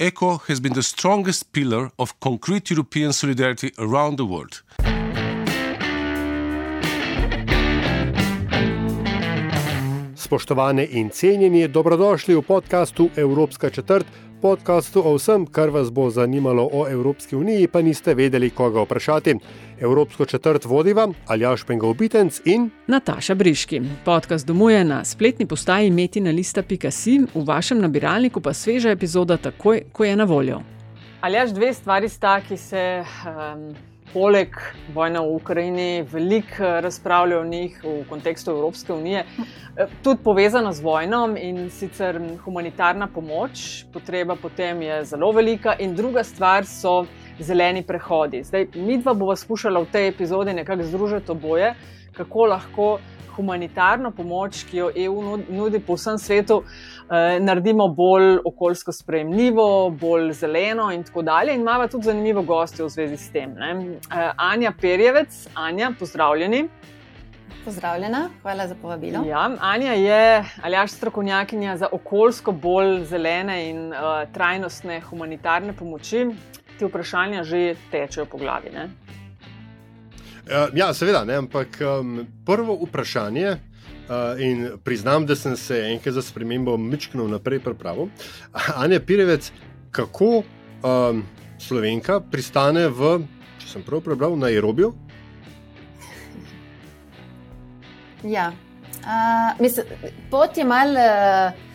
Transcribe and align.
ECHO 0.00 0.38
has 0.48 0.60
been 0.60 0.72
the 0.72 0.82
strongest 0.82 1.52
pillar 1.52 1.90
of 1.98 2.18
concrete 2.20 2.70
European 2.70 3.12
solidarity 3.12 3.70
around 3.78 4.16
the 4.16 4.24
world. 4.24 4.62
Spoštovane 10.16 10.86
in 10.90 11.10
cenjeni, 11.10 11.68
dobrodošli 11.68 12.34
v 12.34 12.42
podkastu 12.42 13.10
Evropska 13.16 13.70
četrt, 13.70 14.06
podkastu 14.42 15.02
o 15.04 15.14
vsem, 15.14 15.46
kar 15.46 15.70
vas 15.70 15.90
bo 15.92 16.10
zanimalo 16.10 16.68
o 16.72 16.88
Evropski 16.88 17.36
uniji, 17.36 17.68
pa 17.68 17.82
niste 17.82 18.14
vedeli, 18.14 18.50
koga 18.50 18.82
vprašati. 18.82 19.34
Evropsko 19.80 20.24
četrt 20.24 20.64
vodiva 20.64 21.08
Aljaš 21.26 21.64
Pengovitenc 21.64 22.40
in 22.44 22.70
Nataša 22.86 23.34
Briški. 23.34 23.80
Podcast 24.04 24.46
domuje 24.46 24.84
na 24.84 25.04
spletni 25.04 25.46
postaji 25.46 25.90
metina.si, 25.90 27.18
v 27.34 27.44
vašem 27.44 27.80
nabiralniku 27.80 28.40
pa 28.40 28.52
sveža 28.52 28.90
epizoda 28.90 29.36
takoj, 29.36 29.82
ko 29.92 30.04
je 30.04 30.16
na 30.16 30.24
voljo. 30.24 30.60
Aljaš 31.20 31.50
dve 31.50 31.74
stvari 31.74 32.08
sta, 32.08 32.40
ki 32.40 32.56
se 32.56 33.04
um, 33.04 33.74
poleg 34.12 34.56
vojne 34.94 35.20
v 35.20 35.34
Ukrajini 35.34 36.02
veliko 36.02 36.80
razpravljajo 36.80 37.40
o 37.40 37.44
njih 37.44 37.80
v 37.84 38.04
kontekstu 38.08 38.50
Evropske 38.50 38.92
unije, 38.92 39.24
tudi 40.02 40.22
povezana 40.24 40.72
z 40.72 40.82
vojno 40.82 41.36
in 41.38 41.70
sicer 41.70 42.20
humanitarna 42.44 43.06
pomoč, 43.06 43.84
potreba 43.92 44.36
potem 44.36 44.82
je 44.82 45.04
zelo 45.04 45.32
velika, 45.32 45.74
in 45.78 45.94
druga 45.94 46.24
stvar 46.24 46.66
so 46.66 47.04
zeleni 47.38 47.82
prehodi. 47.82 48.44
Zdaj, 48.44 48.66
mi 48.74 48.98
dva 48.98 49.14
bova 49.14 49.36
skušala 49.36 49.80
v 49.80 49.92
tej 49.92 50.08
epizodi 50.08 50.54
nekako 50.54 50.82
združiti 50.82 51.32
oboje, 51.32 51.74
kako 52.20 52.46
lahko 52.52 52.90
humanitarno 53.36 54.10
pomoč, 54.10 54.64
ki 54.68 54.76
jo 54.76 54.90
EU 54.96 55.38
nudi 55.48 55.80
po 55.80 55.96
vsem 55.96 56.18
svetu, 56.18 56.60
eh, 56.62 57.38
naredimo 57.40 57.88
bolj 57.88 58.38
okoljsko 58.44 58.92
sprejemljivo, 58.92 59.90
bolj 59.90 60.32
zeleno 60.32 60.90
in 60.92 61.04
tako 61.04 61.22
dalje. 61.22 61.54
In 61.54 61.60
imamo 61.60 61.88
tudi 61.88 62.10
zanimivo 62.10 62.42
gostjo 62.42 62.86
v 62.86 62.94
zvezi 62.96 63.16
s 63.16 63.32
tem. 63.32 63.54
Ne? 63.54 63.72
Eh, 63.96 64.32
Anja 64.36 64.72
Perjevec, 64.80 65.46
Anja, 65.54 65.92
pozdravljeni. 65.98 66.68
Pozdravljena, 67.64 68.28
hvala 68.42 68.66
za 68.66 68.74
povabilo. 68.82 69.24
Ja, 69.26 69.50
Anja 69.60 69.92
je 69.92 70.44
aljaš 70.62 70.90
strokovnjakinja 70.90 71.76
za 71.76 71.88
okoljsko 71.92 72.52
bolj 72.52 73.04
zelene 73.04 73.68
in 73.70 73.88
uh, 73.92 74.32
trajnostne 74.32 75.00
humanitarne 75.00 75.72
pomoči. 75.72 76.26
Ti 76.78 76.88
vprašanja 76.88 77.44
že 77.44 77.74
tečejo 77.90 78.24
po 78.24 78.38
glavi. 78.38 78.72
Ne? 78.72 78.88
Ja, 80.74 80.88
seveda, 80.94 81.24
ne, 81.24 81.36
ampak 81.38 81.78
um, 81.78 82.24
prvo 82.46 82.74
vprašanje, 82.82 83.52
uh, 84.10 84.40
in 84.42 84.68
priznam, 84.84 85.26
da 85.26 85.36
sem 85.36 85.56
se 85.56 85.78
enkrat 85.92 86.14
za 86.14 86.22
spremembo 86.22 86.76
mičknil 86.76 87.28
naprej 87.28 87.60
pripravil. 87.60 88.08
Anja 88.82 89.00
Pirevec, 89.00 89.52
kako 89.90 90.42
um, 90.42 91.22
slovenka 91.58 92.20
pristane 92.20 92.88
v, 92.88 93.20
če 93.62 93.68
sem 93.76 93.86
prav 93.86 94.02
prebral, 94.02 94.34
Nairobiju? 94.38 94.90
Ja, 98.26 98.50
uh, 99.00 99.62
mislim, 99.62 99.86
pot 100.30 100.58
je 100.58 100.66
mal. 100.66 100.98
Uh, 100.98 101.68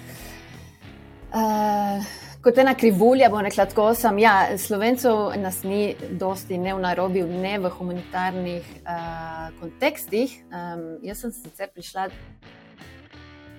uh, 1.32 2.25
Kot 2.46 2.60
ena 2.62 2.76
krivulja, 2.78 3.26
bo 3.34 3.40
rekla 3.42 3.64
tako, 3.66 3.88
sem. 3.98 4.20
Ja, 4.22 4.34
Slovencev 4.62 5.32
nas 5.42 5.64
ni 5.66 5.96
dosti 6.14 6.60
ne 6.62 6.76
v 6.78 6.82
Nairobi, 6.84 7.24
ne 7.26 7.56
v 7.64 7.72
humanitarnih 7.74 8.68
uh, 8.84 9.48
kontekstih. 9.58 10.36
Um, 10.54 10.84
jaz 11.02 11.24
sem 11.24 11.34
sicer 11.34 11.72
prišla 11.74 12.04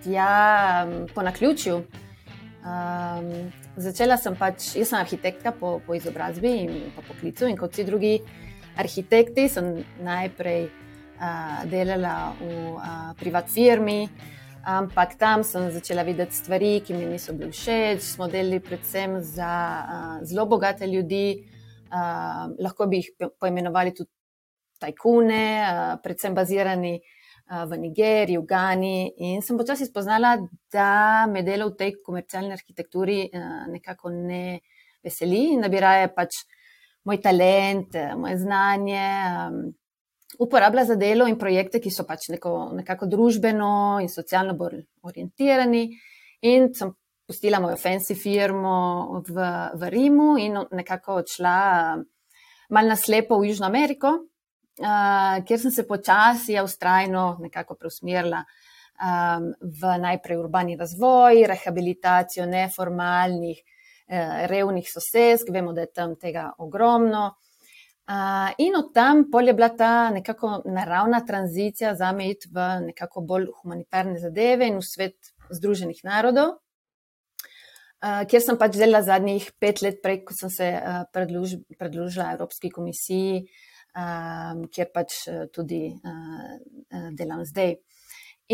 tja 0.05 0.29
um, 0.85 0.93
po 1.11 1.27
naključju. 1.27 1.81
Um, 2.63 3.27
začela 3.75 4.21
sem 4.23 4.39
pač, 4.39 4.69
jaz 4.79 4.95
sem 4.95 5.01
arhitektka 5.01 5.51
po, 5.59 5.81
po 5.83 5.99
izobrazbi 5.99 6.55
in 6.69 6.79
po 6.95 7.03
poklicu, 7.11 7.51
in 7.51 7.59
kot 7.59 7.75
vsi 7.75 7.89
drugi 7.91 8.15
arhitekti, 8.79 9.49
sem 9.51 9.81
najprej 10.07 10.69
uh, 10.71 11.67
delala 11.75 12.37
v 12.39 12.55
uh, 12.79 12.95
privat 13.19 13.51
firmi. 13.51 14.05
Ampak 14.67 15.15
tam 15.15 15.45
sem 15.47 15.71
začela 15.71 16.03
videti 16.03 16.35
stvari, 16.35 16.81
ki 16.83 16.91
mi 16.91 17.05
niso 17.07 17.31
bile 17.39 17.53
všeč. 17.55 18.01
Smo 18.03 18.27
delali 18.27 18.59
predvsem 18.59 19.13
za 19.23 19.51
uh, 19.79 20.17
zelo 20.27 20.43
bogate 20.51 20.89
ljudi, 20.91 21.47
uh, 21.87 22.51
lahko 22.59 22.89
bi 22.91 22.99
jih 22.99 23.29
poimenovali 23.39 23.95
tudi 23.95 24.11
tajkune, 24.83 25.45
uh, 25.63 25.93
predvsem 26.03 26.35
bazirani 26.35 26.97
uh, 26.99 27.63
v 27.71 27.79
Nigeriji, 27.85 28.41
v 28.43 28.45
Gani. 28.51 28.99
In 29.29 29.47
sem 29.47 29.55
počasi 29.55 29.87
spoznala, 29.87 30.35
da 30.75 31.31
me 31.31 31.47
delo 31.47 31.71
v 31.71 31.79
tej 31.85 31.95
komercialni 32.03 32.51
arhitekturi 32.59 33.21
uh, 33.31 33.71
nekako 33.71 34.11
ne 34.19 34.59
veseli 34.99 35.53
in 35.55 35.63
da 35.63 35.71
bi 35.71 35.79
raje 35.79 36.11
pač 36.11 36.43
moj 37.07 37.23
talent, 37.23 37.95
moje 38.19 38.43
znanje. 38.43 39.07
Um, 39.31 39.63
uporablja 40.39 40.85
za 40.85 40.97
delo 40.97 41.27
in 41.27 41.39
projekte, 41.39 41.81
ki 41.81 41.91
so 41.91 42.05
pač 42.09 42.29
neko, 42.33 42.53
nekako 42.77 43.09
družbeno 43.11 43.99
in 44.03 44.09
socialno 44.13 44.55
bolj 44.59 44.83
orientirani. 45.07 45.89
In 46.47 46.71
sem 46.75 46.93
pustila 47.27 47.61
mojo 47.61 47.77
fancy 47.77 48.15
firmo 48.15 49.23
v, 49.27 49.49
v 49.75 49.91
Rimu 49.91 50.37
in 50.39 50.61
nekako 50.71 51.21
odšla 51.23 51.57
mal 52.71 52.89
naslepo 52.89 53.39
v 53.39 53.51
Južno 53.51 53.67
Ameriko, 53.67 54.13
uh, 54.19 55.43
kjer 55.47 55.61
sem 55.61 55.75
se 55.75 55.87
počasi, 55.87 56.57
a 56.59 56.65
ustrajno 56.67 57.37
nekako 57.41 57.79
preusmerila. 57.79 58.45
Um, 58.97 59.51
v 59.61 59.99
najprej 60.01 60.39
urbani 60.41 60.77
razvoj, 60.81 61.43
rehabilitacijo 61.51 62.47
neformalnih, 62.49 63.59
eh, 64.09 64.47
revnih 64.49 64.87
sosedsk, 64.89 65.51
vemo, 65.53 65.75
da 65.77 65.85
je 65.85 65.91
tam 65.93 66.15
tega 66.17 66.47
ogromno, 66.65 67.35
Uh, 68.07 68.55
in 68.59 68.77
od 68.77 68.93
tam 68.95 69.25
je 69.47 69.53
bila 69.55 69.69
ta 69.69 70.11
nekako 70.11 70.63
naravna 70.65 71.27
tranzicija 71.27 71.95
za 71.95 72.13
me 72.13 72.31
iti 72.31 72.49
v 72.55 72.81
nekako 72.81 73.21
bolj 73.21 73.47
humanitarne 73.63 74.19
zadeve 74.19 74.67
in 74.67 74.77
v 74.79 74.83
svet 74.87 75.17
Združenih 75.51 76.05
narodov, 76.05 76.53
uh, 78.07 78.23
kjer 78.31 78.43
sem 78.43 78.59
pač 78.59 78.77
delala 78.79 79.03
zadnjih 79.03 79.49
pet 79.59 79.83
let, 79.83 79.99
prej, 80.03 80.21
ko 80.23 80.37
sem 80.39 80.51
se 80.55 80.69
uh, 80.71 81.03
predluž, 81.11 81.57
predložila 81.79 82.29
Evropski 82.37 82.71
komisiji, 82.71 83.41
um, 83.99 84.69
kjer 84.71 84.93
pač 84.95 85.27
tudi 85.51 85.89
uh, 85.91 87.11
delam 87.11 87.43
zdaj. 87.43 87.75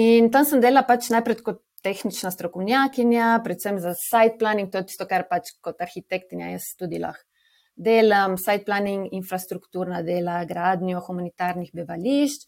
In 0.00 0.30
tam 0.32 0.48
sem 0.48 0.64
delala 0.64 0.86
pač 0.88 1.10
najprej 1.12 1.44
kot 1.44 1.60
tehnična 1.84 2.32
strokovnjakinja, 2.32 3.34
predvsem 3.44 3.76
za 3.84 3.92
site 4.00 4.40
planning, 4.40 4.72
to 4.72 4.80
je 4.80 4.88
tisto, 4.94 5.04
kar 5.04 5.28
pač 5.28 5.52
kot 5.60 5.76
arhitektinja 5.84 6.54
jaz 6.54 6.72
tudi 6.80 7.04
lahko 7.04 7.28
delam 7.74 8.36
site 8.38 8.64
planning, 8.66 9.08
infrastrukturna 9.12 10.02
dela, 10.02 10.42
gradnjo 10.48 11.00
humanitarnih 11.06 11.72
bivališč. 11.74 12.46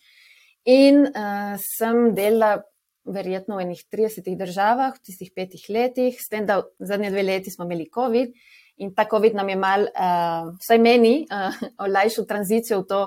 In 0.71 1.05
uh, 1.09 1.57
sem 1.61 2.15
delala 2.17 2.62
verjetno 3.05 3.59
v 3.59 3.67
enih 3.67 3.83
30 3.93 4.31
državah 4.41 4.95
v 4.97 5.03
tistih 5.05 5.31
petih 5.35 5.65
letih, 5.69 6.17
s 6.17 6.31
tem, 6.33 6.47
da 6.49 6.62
zadnje 6.81 7.11
dve 7.12 7.23
leti 7.23 7.53
smo 7.53 7.67
imeli 7.69 7.91
COVID 7.93 8.33
in 8.82 8.94
ta 8.94 9.05
COVID 9.11 9.37
nam 9.37 9.49
je 9.49 9.56
mal, 9.56 9.85
uh, 9.87 10.50
vsaj 10.59 10.81
meni, 10.82 11.15
uh, 11.29 11.55
olajšal 11.87 12.27
tranzicijo 12.27 12.81
v 12.82 12.88
to 12.91 13.03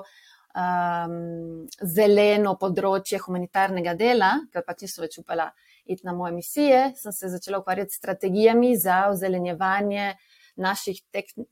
um, 0.57 1.65
zeleno 1.81 2.55
področje 2.61 3.19
humanitarnega 3.25 3.97
dela, 3.99 4.35
ker 4.53 4.63
pač 4.67 4.85
nisem 4.85 5.07
več 5.07 5.19
upala 5.21 5.49
iti 5.87 6.05
na 6.07 6.13
moje 6.15 6.35
misije, 6.35 6.91
sem 6.99 7.15
se 7.15 7.31
začela 7.31 7.61
ukvarjati 7.61 7.95
s 7.95 8.01
strategijami 8.01 8.75
za 8.79 9.07
ozelenjevanje 9.11 10.13
naših 10.57 11.01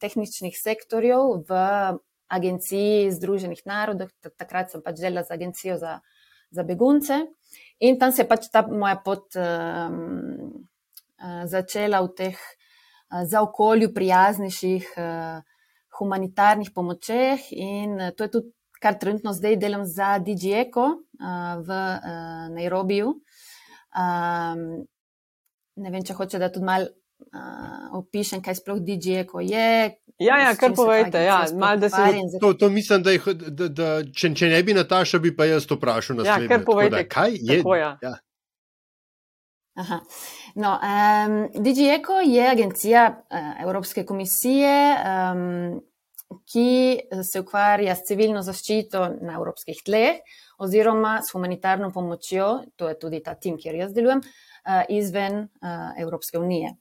tehničnih 0.02 0.58
sektorjev 0.58 1.46
v 1.48 1.62
Agenciji 2.28 3.12
Združenih 3.14 3.62
narodov, 3.70 4.10
takrat 4.38 4.74
sem 4.74 4.82
pač 4.82 5.00
delala 5.00 5.24
za 5.26 5.38
Agencijo 5.38 5.78
za, 5.78 6.00
za 6.50 6.66
begunce. 6.66 7.22
In 7.86 8.00
tam 8.02 8.12
se 8.12 8.24
je 8.24 8.30
pač 8.30 8.50
ta 8.50 8.66
moja 8.66 8.98
pot 9.06 9.38
um, 9.38 10.66
začela 11.46 12.02
v 12.02 12.14
teh 12.18 12.38
uh, 12.40 13.24
za 13.30 13.46
okolju 13.46 13.94
prijaznejših 13.94 14.90
uh, 14.98 15.46
humanitarnih 16.00 16.74
pomočeh. 16.74 17.40
In 17.52 18.12
to 18.18 18.26
je 18.26 18.32
tudi, 18.32 18.52
kar 18.82 18.98
trenutno 19.00 19.34
zdaj 19.34 19.62
delam 19.62 19.86
za 19.86 20.18
DigiEco 20.18 20.86
uh, 20.86 21.62
v 21.62 21.70
uh, 21.70 22.50
Nairobiju. 22.58 23.14
Um, 23.96 24.84
ne 25.76 25.92
vem, 25.92 26.04
če 26.04 26.18
hoče 26.18 26.42
da 26.42 26.50
tudi 26.50 26.66
malo 26.68 26.90
uh, 27.36 28.00
opišem, 28.00 28.42
kaj 28.42 28.62
sploh 28.64 28.80
DJ-ko 28.80 29.44
je, 29.44 29.94
Ja, 30.20 30.38
ja, 30.40 30.52
kar 30.56 30.72
povejte. 30.72 31.20
Ja, 31.20 31.44
mal, 31.60 31.78
da 31.78 31.90
se... 31.90 32.40
to, 32.42 32.54
to 32.54 32.70
mislim, 32.70 33.04
da, 33.04 33.12
jih, 33.12 33.26
da, 33.36 33.68
da 33.68 33.88
če, 34.16 34.30
če 34.36 34.48
ne 34.48 34.62
bi 34.64 34.74
Nataša, 34.74 35.20
bi 35.20 35.34
pa 35.36 35.48
jaz 35.50 35.68
to 35.68 35.76
vprašal 35.76 36.22
na 36.22 36.24
svet. 36.24 36.46
Ja, 36.46 36.52
kar 36.54 36.64
povejte. 36.64 36.96
Da, 36.96 37.02
kaj 37.12 37.36
je? 37.36 37.58
Tako, 37.60 37.76
ja. 37.76 37.90
Ja. 38.02 38.14
Aha. 39.76 40.00
No, 40.56 40.72
um, 40.80 41.36
DigiEco 41.64 42.22
je 42.24 42.48
agencija 42.48 43.10
uh, 43.12 43.50
Evropske 43.66 44.06
komisije, 44.08 44.72
um, 44.96 45.82
ki 46.48 46.70
se 47.32 47.44
ukvarja 47.44 47.96
s 47.96 48.08
civilno 48.08 48.40
zaščito 48.42 49.04
na 49.20 49.36
evropskih 49.36 49.84
tleh 49.86 50.24
oziroma 50.64 51.18
s 51.28 51.36
humanitarno 51.36 51.92
pomočjo, 51.92 52.48
to 52.80 52.88
je 52.88 52.96
tudi 53.00 53.20
ta 53.24 53.36
tim, 53.36 53.60
kjer 53.60 53.76
jaz 53.84 53.92
delujem, 53.94 54.24
uh, 54.24 54.88
izven 54.96 55.44
uh, 55.44 55.92
Evropske 56.00 56.40
unije. 56.40 56.72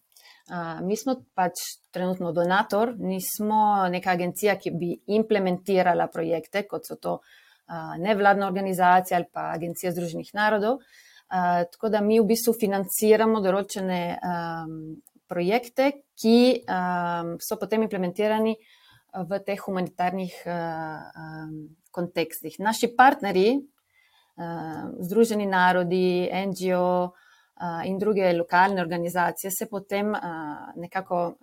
Uh, 0.44 0.82
mi 0.85 0.96
smo 0.96 1.14
pač 1.32 1.61
trenutno 1.91 2.29
donator, 2.37 2.93
nismo 3.00 3.88
neka 3.88 4.12
agencija, 4.12 4.58
ki 4.61 4.75
bi 4.76 4.91
implementirala 5.17 6.11
projekte, 6.12 6.67
kot 6.69 6.85
so 6.85 6.99
to 7.00 7.14
uh, 7.17 7.94
nevladna 7.96 8.44
organizacija 8.50 9.17
ali 9.17 9.31
pa 9.32 9.49
Agencija 9.55 9.93
Združenih 9.93 10.35
narodov. 10.37 10.82
Uh, 11.32 11.64
tako 11.73 11.88
da 11.88 12.05
mi 12.05 12.20
v 12.20 12.29
bistvu 12.29 12.52
financiramo 12.61 13.41
določene 13.41 14.02
um, 14.20 14.76
projekte, 15.32 15.91
ki 16.12 16.37
um, 16.61 17.35
so 17.41 17.56
potem 17.56 17.88
implementirani 17.88 18.52
v 19.14 19.38
teh 19.46 19.64
humanitarnih 19.64 20.37
uh, 20.44 21.08
um, 21.25 21.58
kontekstih. 21.94 22.61
Naši 22.61 22.93
partnerji, 22.93 23.56
uh, 23.56 24.93
Združeni 25.08 25.49
narodi, 25.49 26.29
NGO, 26.52 27.14
in 27.87 27.99
druge 27.99 28.33
lokalne 28.33 28.81
organizacije 28.83 29.51
se 29.51 29.67
potem 29.71 30.12
nekako 30.77 31.35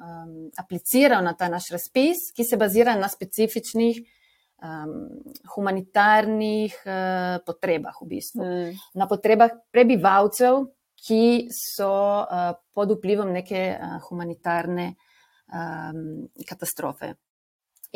aplicirajo 0.58 1.22
na 1.22 1.34
ta 1.34 1.48
naš 1.50 1.70
razpis, 1.72 2.32
ki 2.36 2.44
se 2.44 2.58
bazira 2.58 2.96
na 2.96 3.10
specifičnih 3.10 4.02
humanitarnih 5.56 6.76
potrebah, 7.46 7.96
v 8.02 8.08
bistvu. 8.08 8.44
Mm. 8.44 8.76
na 8.94 9.08
potrebah 9.08 9.56
prebivalcev, 9.72 10.68
ki 11.02 11.48
so 11.50 11.90
pod 12.74 12.92
vplivom 12.94 13.32
neke 13.34 13.74
humanitarne 14.10 14.94
katastrofe. 16.48 17.16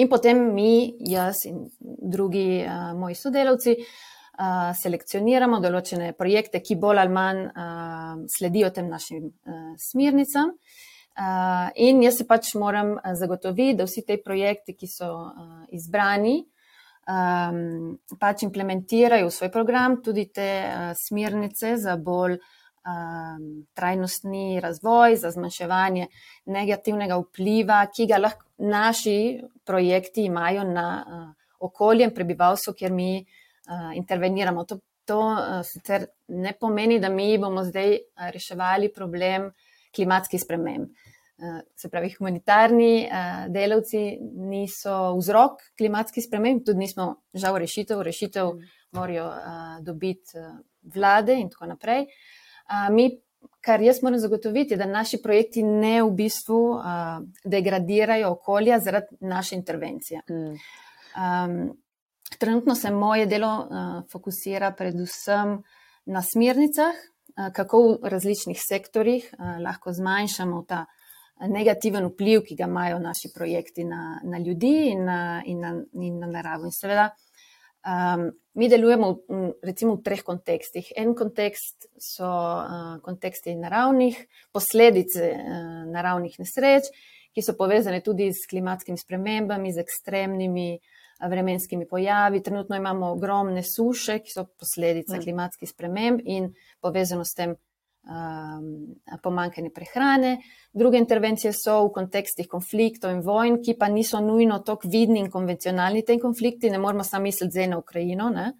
In 0.01 0.09
potem 0.11 0.41
mi, 0.53 0.95
jaz 1.07 1.45
in 1.47 1.61
drugi 1.79 2.65
moji 2.97 3.15
sodelavci, 3.15 3.77
selekcioniramo 4.35 5.59
določene 5.63 6.11
projekte, 6.17 6.59
ki 6.59 6.75
bolj 6.79 6.99
ali 7.01 7.13
manj 7.13 7.45
uh, 7.45 8.25
sledijo 8.31 8.71
tem 8.75 8.89
našim 8.91 9.29
uh, 9.29 9.71
smernicam. 9.79 10.51
Uh, 11.15 11.69
in 11.79 12.01
jaz 12.03 12.17
se 12.19 12.25
pač 12.27 12.51
moram 12.59 12.97
zagotoviti, 13.15 13.77
da 13.79 13.85
vsi 13.87 14.03
te 14.03 14.17
projekti, 14.19 14.75
ki 14.75 14.89
so 14.91 15.07
uh, 15.07 15.61
izbrani, 15.71 16.41
um, 17.07 17.95
pač 18.19 18.43
implementirajo 18.43 19.29
v 19.29 19.35
svoj 19.37 19.51
program 19.53 20.01
tudi 20.03 20.27
te 20.35 20.49
uh, 20.65 20.91
smernice 20.99 21.77
za 21.79 21.95
bolj 21.95 22.35
um, 22.35 23.47
trajnostni 23.71 24.59
razvoj, 24.59 25.15
za 25.23 25.31
zmanjševanje 25.31 26.09
negativnega 26.51 27.21
vpliva, 27.23 27.79
ki 27.87 28.09
ga 28.11 28.19
lahko 28.19 28.43
naši 28.67 29.39
projekti 29.63 30.27
imajo 30.27 30.67
na 30.67 30.89
uh, 30.99 31.25
okolje 31.63 32.09
in 32.09 32.11
prebivalstvo, 32.11 32.75
kjer 32.75 32.91
mi 32.91 33.09
uh, 33.21 33.41
interveniramo. 33.95 34.65
To, 34.65 34.79
to 35.05 35.19
uh, 35.19 35.61
sicer 35.63 36.07
ne 36.27 36.53
pomeni, 36.59 36.99
da 36.99 37.09
mi 37.09 37.37
bomo 37.37 37.63
zdaj 37.63 37.97
reševali 38.33 38.93
problem 38.93 39.51
klimatskih 39.95 40.41
sprememb. 40.41 40.89
Uh, 41.35 41.59
se 41.75 41.89
pravi, 41.91 42.13
humanitarni 42.15 43.05
uh, 43.05 43.45
delavci 43.51 44.17
niso 44.49 45.17
vzrok 45.17 45.59
klimatskih 45.77 46.23
sprememb, 46.23 46.63
tudi 46.65 46.79
nismo 46.79 47.09
žal 47.33 47.57
rešitev, 47.59 48.01
rešitev 48.01 48.53
mm. 48.53 48.71
morajo 48.95 49.27
uh, 49.27 49.75
dobiti 49.83 50.39
uh, 50.39 50.55
vlade 50.95 51.35
in 51.39 51.49
tako 51.51 51.73
naprej. 51.73 52.07
Uh, 52.69 52.87
mi, 52.95 53.09
kar 53.61 53.81
jaz 53.81 53.99
moram 54.03 54.19
zagotoviti, 54.19 54.77
da 54.79 54.87
naši 54.87 55.19
projekti 55.21 55.63
ne 55.63 55.99
v 56.03 56.11
bistvu 56.15 56.61
uh, 56.71 57.19
degradirajo 57.43 58.31
okolja 58.31 58.79
zaradi 58.79 59.19
naše 59.19 59.55
intervencije. 59.55 60.21
Mm. 60.29 60.55
Um, 61.15 61.59
Trenutno 62.39 62.75
se 62.75 62.91
moje 62.91 63.25
delo 63.25 63.53
uh, 63.57 64.09
fokusira 64.11 64.71
predvsem 64.71 65.61
na 66.05 66.21
smernicah, 66.21 66.95
uh, 66.95 67.53
kako 67.53 67.81
v 68.01 68.09
različnih 68.09 68.61
sektorjih 68.61 69.29
uh, 69.33 69.61
lahko 69.61 69.93
zmanjšamo 69.93 70.63
ta 70.67 70.85
negativen 71.51 72.07
vpliv, 72.07 72.45
ki 72.47 72.55
ga 72.55 72.67
imajo 72.69 72.99
naši 72.99 73.29
projekti 73.35 73.83
na, 73.83 74.19
na 74.23 74.39
ljudi 74.39 74.89
in 74.91 75.05
na, 75.05 75.43
in, 75.45 75.59
na, 75.59 75.73
in 75.93 76.19
na 76.19 76.27
naravo. 76.31 76.65
In 76.65 76.71
seveda, 76.71 77.09
um, 77.83 78.29
mi 78.53 78.69
delujemo 78.71 79.09
recimo 79.63 79.97
v 79.97 80.03
treh 80.03 80.23
kontekstih. 80.23 80.93
En 80.97 81.11
kontekst 81.15 81.89
so 81.99 82.29
uh, 82.29 82.95
konteksti 83.03 83.55
naravnih, 83.59 84.17
posledice 84.55 85.33
uh, 85.35 85.83
naravnih 85.91 86.39
nesreč, 86.39 86.87
ki 87.35 87.43
so 87.43 87.57
povezane 87.59 87.99
tudi 88.01 88.31
s 88.31 88.47
klimatskimi 88.47 88.97
spremembami, 88.97 89.75
z 89.75 89.83
ekstremnimi 89.83 90.69
uh, 90.79 90.94
vremenskimi 91.19 91.87
pojavi. 91.87 92.43
Trenutno 92.43 92.75
imamo 92.75 93.11
ogromne 93.11 93.63
suše, 93.63 94.19
ki 94.19 94.31
so 94.31 94.45
posledica 94.59 95.17
mm. 95.17 95.21
klimatskih 95.21 95.69
sprememb 95.69 96.19
in 96.25 96.51
povezano 96.81 97.23
s 97.25 97.33
tem 97.33 97.55
um, 97.55 98.95
pomankanje 99.23 99.71
prehrane. 99.73 100.37
Druge 100.73 100.97
intervencije 100.97 101.53
so 101.53 101.81
v 101.87 101.93
kontekstih 101.95 102.49
konfliktov 102.51 103.15
in 103.15 103.23
vojn, 103.25 103.61
ki 103.63 103.77
pa 103.79 103.89
niso 103.89 104.19
nujno 104.21 104.59
tako 104.59 104.91
vidni 104.91 105.21
in 105.23 105.31
konvencionalni 105.31 106.03
te 106.05 106.19
konflikti, 106.19 106.69
ne 106.69 106.79
moramo 106.79 107.03
samo 107.03 107.23
misliti 107.23 107.55
zdaj 107.55 107.71
na 107.71 107.79
Ukrajino. 107.79 108.29
Ne? 108.29 108.51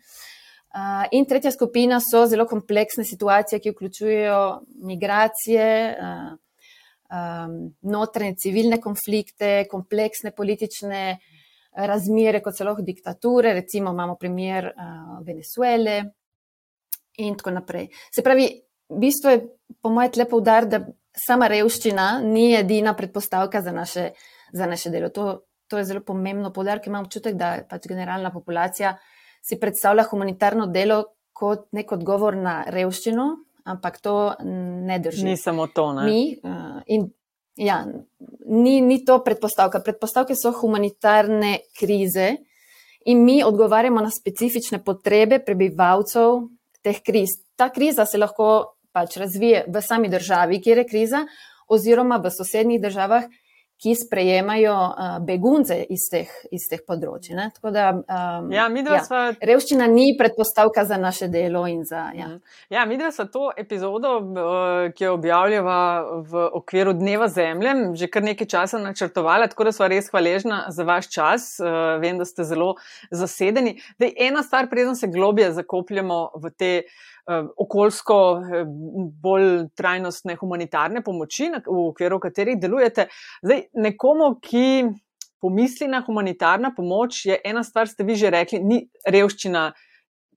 Uh, 0.75 1.05
in 1.11 1.25
tretja 1.25 1.51
skupina 1.51 2.01
so 2.03 2.25
zelo 2.27 2.47
kompleksne 2.47 3.05
situacije, 3.07 3.59
ki 3.59 3.71
vključujejo 3.71 4.39
migracije, 4.83 5.69
uh, 5.99 6.33
um, 7.11 7.55
notranje 7.81 8.35
civilne 8.35 8.81
konflikte, 8.83 9.63
kompleksne 9.71 10.31
politične 10.35 11.05
uh, 11.15 11.31
razmere, 11.75 12.41
kot 12.41 12.59
lahko 12.59 12.81
diktature, 12.81 13.53
recimo 13.53 13.91
imamo 13.91 14.15
primer 14.15 14.71
uh, 14.71 15.25
Venezuele 15.25 15.97
in 17.17 17.35
tako 17.35 17.51
naprej. 17.51 17.89
Se 18.11 18.23
pravi, 18.23 18.47
bistvo 18.89 19.29
je, 19.29 19.41
po 19.81 19.89
mojem, 19.89 20.11
lepo 20.17 20.37
udar, 20.37 20.67
da 20.67 20.81
sama 21.15 21.47
revščina 21.47 22.19
ni 22.23 22.53
edina 22.55 22.93
predpostavka 22.95 23.61
za 23.61 23.71
naše, 23.71 24.09
za 24.53 24.67
naše 24.67 24.89
delo. 24.89 25.09
To, 25.09 25.45
to 25.67 25.77
je 25.79 25.85
zelo 25.85 26.03
pomembno 26.05 26.51
podar, 26.53 26.79
ker 26.79 26.91
imam 26.91 27.07
občutek, 27.07 27.35
da 27.39 27.57
pač 27.69 27.87
generalna 27.87 28.31
populacija 28.33 28.95
si 29.45 29.59
predstavlja 29.59 30.07
humanitarno 30.09 30.67
delo 30.67 31.03
kot 31.35 31.67
nek 31.75 31.91
odgovor 31.91 32.35
na 32.39 32.61
revščino, 32.71 33.27
ampak 33.67 33.99
to 34.03 34.15
ne 34.41 34.99
drži. 34.99 35.25
Ni 35.27 35.37
samo 35.37 35.67
to. 35.67 35.91
Ne? 35.99 36.05
Mi, 36.07 36.21
uh, 36.43 36.81
in 36.87 37.09
Ja, 37.55 37.85
ni, 38.45 38.81
ni 38.81 38.99
to 39.05 39.21
predpostavka. 39.23 39.79
Predpostavke 39.79 40.35
so 40.35 40.51
humanitarne 40.51 41.57
krize 41.79 42.35
in 43.05 43.23
mi 43.23 43.43
odgovarjamo 43.43 44.01
na 44.01 44.11
specifične 44.11 44.81
potrebe 44.83 45.39
prebivalcev 45.39 46.41
teh 46.83 46.99
kriz. 47.01 47.37
Ta 47.55 47.69
kriza 47.71 48.05
se 48.05 48.19
lahko 48.19 48.75
pač 48.91 49.17
razvije 49.17 49.65
v 49.67 49.81
sami 49.81 50.09
državi, 50.09 50.61
kjer 50.61 50.83
je 50.83 50.87
kriza, 50.87 51.23
oziroma 51.67 52.17
v 52.23 52.31
sosednjih 52.31 52.81
državah, 52.81 53.25
ki 53.81 53.95
sprejemajo 53.95 54.73
uh, 54.73 55.25
begunce 55.25 55.77
iz 55.89 56.07
teh, 56.11 56.29
iz 56.55 56.67
teh 56.71 56.79
področji. 56.87 57.35
Da, 57.35 57.89
um, 57.91 58.51
ja, 58.53 58.67
ja, 58.69 58.99
sva... 59.03 59.21
Revščina 59.43 59.87
ni 59.91 60.13
predpostavka 60.19 60.85
za 60.87 60.99
naše 61.01 61.27
delo. 61.31 61.65
Za, 61.85 62.09
ja. 62.15 62.27
Mhm. 62.29 62.57
ja, 62.69 62.85
mi 62.85 62.97
dva 62.99 63.09
smo 63.11 63.25
to 63.31 63.49
epizodo, 63.57 64.13
uh, 64.21 64.93
ki 64.95 65.07
jo 65.07 65.15
objavljava 65.17 65.79
v 66.29 66.45
okviru 66.61 66.93
Dneva 66.95 67.27
Zemlje, 67.31 67.73
že 67.99 68.09
kar 68.11 68.23
nekaj 68.23 68.47
časa 68.51 68.79
načrtovali, 68.79 69.49
tako 69.51 69.67
da 69.67 69.75
smo 69.75 69.89
res 69.91 70.11
hvaležni 70.13 70.61
za 70.69 70.85
vaš 70.87 71.09
čas. 71.11 71.49
Uh, 71.59 71.97
vem, 72.03 72.19
da 72.21 72.27
ste 72.27 72.45
zelo 72.47 72.75
zasedeni. 73.11 73.77
Dej, 73.99 74.15
ena 74.29 74.43
stvar, 74.45 74.69
preden 74.71 74.95
se 74.95 75.11
globje 75.11 75.51
zakopljemo 75.57 76.29
v 76.39 76.53
te. 76.55 76.73
Eh, 76.85 77.14
okoljsko 77.57 78.17
eh, 78.37 78.65
bolj 79.21 79.67
trajnostne 79.77 80.35
humanitarne 80.35 81.01
pomoči, 81.03 81.49
v 81.65 81.79
okviru 81.89 82.19
katerih 82.19 82.59
delujete. 82.61 83.07
Zdaj, 83.43 83.65
nekomu, 83.73 84.35
ki 84.41 84.85
pomisli 85.41 85.87
na 85.87 86.01
humanitarna 86.05 86.73
pomoč, 86.75 87.25
je 87.25 87.39
ena 87.45 87.63
stvar, 87.63 87.87
ste 87.87 88.03
vi 88.03 88.15
že 88.15 88.31
rekli, 88.33 88.61
ni 88.63 88.85
revščina 89.07 89.71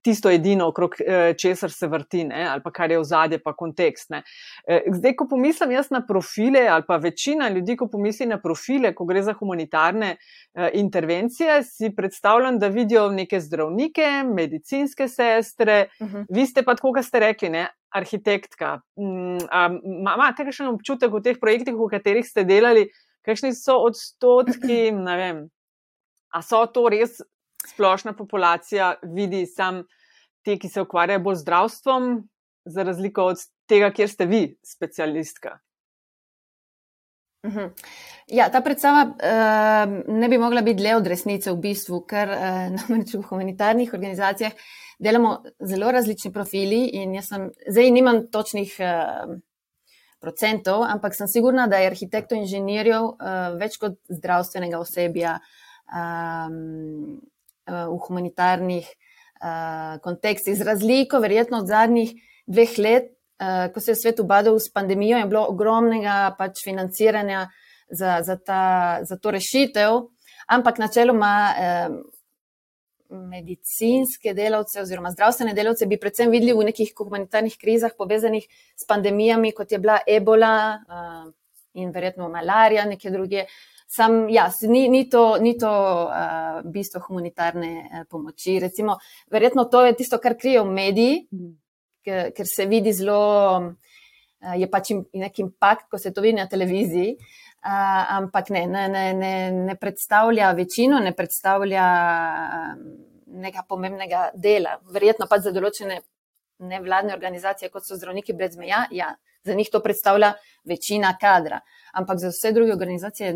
tisto 0.03 0.29
edino, 0.29 0.67
okrog 0.67 0.95
eh, 0.99 1.33
česar 1.37 1.71
se 1.71 1.87
vrti, 1.87 2.23
ne, 2.23 2.43
ali 2.51 2.61
pa 2.63 2.71
kar 2.71 2.91
je 2.91 2.99
v 2.99 3.03
zadje, 3.03 3.39
pa 3.43 3.53
kontekst. 3.57 4.09
Ne. 4.09 4.23
Eh, 4.67 4.87
zdaj, 4.95 5.15
ko 5.15 5.27
pomislim 5.29 5.71
jaz 5.71 5.89
na 5.93 6.01
profile, 6.07 6.67
ali 6.67 6.83
pa 6.87 6.97
večina 6.97 7.49
ljudi, 7.49 7.75
ko 7.77 7.87
pomisli 7.91 8.27
na 8.29 8.39
profile, 8.41 8.93
ko 8.95 9.05
gre 9.09 9.23
za 9.23 9.33
humanitarne 9.33 10.15
eh, 10.15 10.69
intervencije, 10.73 11.63
si 11.63 11.91
predstavljam, 11.95 12.59
da 12.59 12.67
vidijo 12.67 13.09
neke 13.11 13.39
zdravnike, 13.39 14.07
medicinske 14.27 15.07
sestre, 15.07 15.87
uh 15.99 16.07
mhm. 16.07 16.17
-huh. 16.17 16.25
vi 16.29 16.45
ste 16.45 16.63
pa 16.63 16.75
tako, 16.75 16.93
kot 16.93 17.05
ste 17.05 17.19
rekli, 17.19 17.49
ne. 17.49 17.67
Arhitektka. 17.89 18.81
Imate 18.97 20.43
mm, 20.43 20.45
kakšen 20.45 20.67
občutek 20.67 21.13
v 21.13 21.21
teh 21.21 21.37
projektih, 21.41 21.73
v 21.73 21.87
katerih 21.89 22.27
ste 22.27 22.43
delali, 22.43 22.89
kakšni 23.25 23.53
so 23.53 23.79
odstotki, 23.81 24.91
ne 24.91 25.15
vem, 25.17 25.49
a 26.33 26.41
so 26.41 26.65
to 26.65 26.89
res 26.89 27.17
splošna 27.67 28.13
populacija, 28.13 28.93
vidi 29.03 29.45
sam 29.45 29.83
te, 30.45 30.57
ki 30.57 30.69
se 30.69 30.81
ukvarjajo 30.81 31.19
bolj 31.19 31.35
z 31.35 31.45
zdravstvom, 31.45 32.11
za 32.65 32.83
razliko 32.83 33.31
od 33.33 33.41
tega, 33.67 33.91
kjer 33.91 34.09
ste 34.09 34.25
vi, 34.25 34.43
specialistka. 34.65 35.57
Mhm. 37.47 37.71
Ja, 38.27 38.49
ta 38.51 38.59
predstava 38.61 39.05
uh, 39.07 39.91
ne 40.19 40.27
bi 40.29 40.37
mogla 40.37 40.61
biti 40.61 40.83
le 40.83 40.95
od 40.95 41.07
resnice 41.07 41.51
v 41.51 41.61
bistvu, 41.63 42.01
ker 42.07 42.31
uh, 42.35 42.65
namreč 42.75 43.13
v 43.15 43.23
humanitarnih 43.23 43.93
organizacijah 43.93 44.51
delamo 44.99 45.37
zelo 45.63 45.91
različni 45.91 46.33
profili 46.35 46.89
jaz 47.15 47.29
sem, 47.31 47.47
zdaj 47.67 47.91
nimam 47.95 48.25
točnih 48.31 48.75
uh, 48.83 49.37
procentov, 50.19 50.83
ampak 50.83 51.15
sem 51.15 51.27
sigurna, 51.31 51.67
da 51.67 51.79
je 51.79 51.87
arhitektov 51.93 52.37
in 52.37 52.43
inženirjev 52.43 53.07
uh, 53.07 53.55
več 53.59 53.79
kot 53.79 53.95
zdravstvenega 54.11 54.81
osebja 54.83 55.37
um, 55.87 57.21
v 57.69 57.99
humanitarnih 58.07 58.89
uh, 58.89 60.01
kontekstih, 60.03 60.57
z 60.57 60.67
razliko 60.67 61.19
verjetno 61.19 61.61
od 61.63 61.67
zadnjih 61.67 62.13
dveh 62.47 62.77
let, 62.77 63.09
uh, 63.39 63.69
ko 63.73 63.79
se 63.79 63.91
je 63.91 64.01
svet 64.01 64.19
ubadal 64.19 64.59
s 64.59 64.71
pandemijo, 64.73 65.17
je 65.17 65.29
bilo 65.29 65.45
ogromnega 65.49 66.35
pač 66.37 66.63
financiranja 66.63 67.47
za, 67.89 68.21
za, 68.21 68.35
ta, 68.35 68.99
za 69.03 69.17
to 69.17 69.31
rešitev, 69.31 70.01
ampak 70.47 70.77
načeloma 70.77 71.33
eh, 71.57 71.89
medicinske 73.09 74.33
delavce 74.33 74.81
oziroma 74.81 75.11
zdravstvene 75.11 75.53
delavce 75.53 75.87
bi 75.89 75.97
predvsem 75.97 76.29
videli 76.31 76.53
v 76.53 76.69
nekih 76.69 76.93
humanitarnih 76.97 77.57
krizah 77.57 77.93
povezanih 77.97 78.45
s 78.75 78.85
pandemijami, 78.87 79.51
kot 79.51 79.71
je 79.71 79.79
bila 79.79 79.99
ebola 80.07 80.53
eh, 80.77 81.25
in 81.81 81.91
verjetno 81.91 82.29
malarija, 82.29 82.85
neke 82.85 83.09
druge. 83.09 83.45
Sam, 83.89 84.27
ja, 84.29 84.45
ni, 84.69 84.83
ni 84.89 85.07
to, 85.09 85.37
ni 85.41 85.55
to 85.57 85.69
uh, 86.05 86.59
bistvo 86.61 87.01
humanitarne 87.07 87.71
uh, 87.81 88.03
pomoči. 88.09 88.59
Recimo, 88.61 88.99
verjetno 89.33 89.65
to 89.65 89.81
je 89.85 89.95
tisto, 89.97 90.19
kar 90.21 90.37
krijejo 90.37 90.65
mediji, 90.65 91.23
mm 91.31 91.55
ker, 92.05 92.29
ker 92.35 92.47
se 92.47 92.65
vidi 92.69 92.93
zelo, 92.95 93.15
uh, 93.59 94.53
je 94.57 94.67
pač 94.71 94.93
nek 94.95 95.39
impakt, 95.43 95.89
ko 95.91 95.97
se 95.97 96.13
to 96.13 96.23
vidi 96.23 96.37
na 96.37 96.47
televiziji, 96.47 97.15
uh, 97.17 98.13
ampak 98.19 98.53
ne, 98.55 98.65
ne, 98.71 98.85
ne, 98.93 99.05
ne, 99.17 99.33
ne 99.71 99.75
predstavlja 99.75 100.51
večino, 100.57 101.01
ne 101.03 101.13
predstavlja 101.15 101.87
nekega 103.29 103.65
pomembnega 103.67 104.29
dela. 104.35 104.77
Verjetno 104.93 105.27
pa 105.29 105.41
za 105.43 105.53
določene 105.55 105.99
nevladne 106.69 107.13
organizacije, 107.15 107.71
kot 107.73 107.85
so 107.87 107.97
zdravniki 107.97 108.35
brez 108.37 108.57
meja, 108.59 108.85
ja, 108.91 109.13
za 109.49 109.57
njih 109.57 109.69
to 109.71 109.81
predstavlja 109.83 110.33
večina 110.63 111.15
kadra. 111.21 111.59
Ampak 111.93 112.19
za 112.21 112.29
vse 112.29 112.51
druge 112.53 112.73
organizacije 112.73 113.33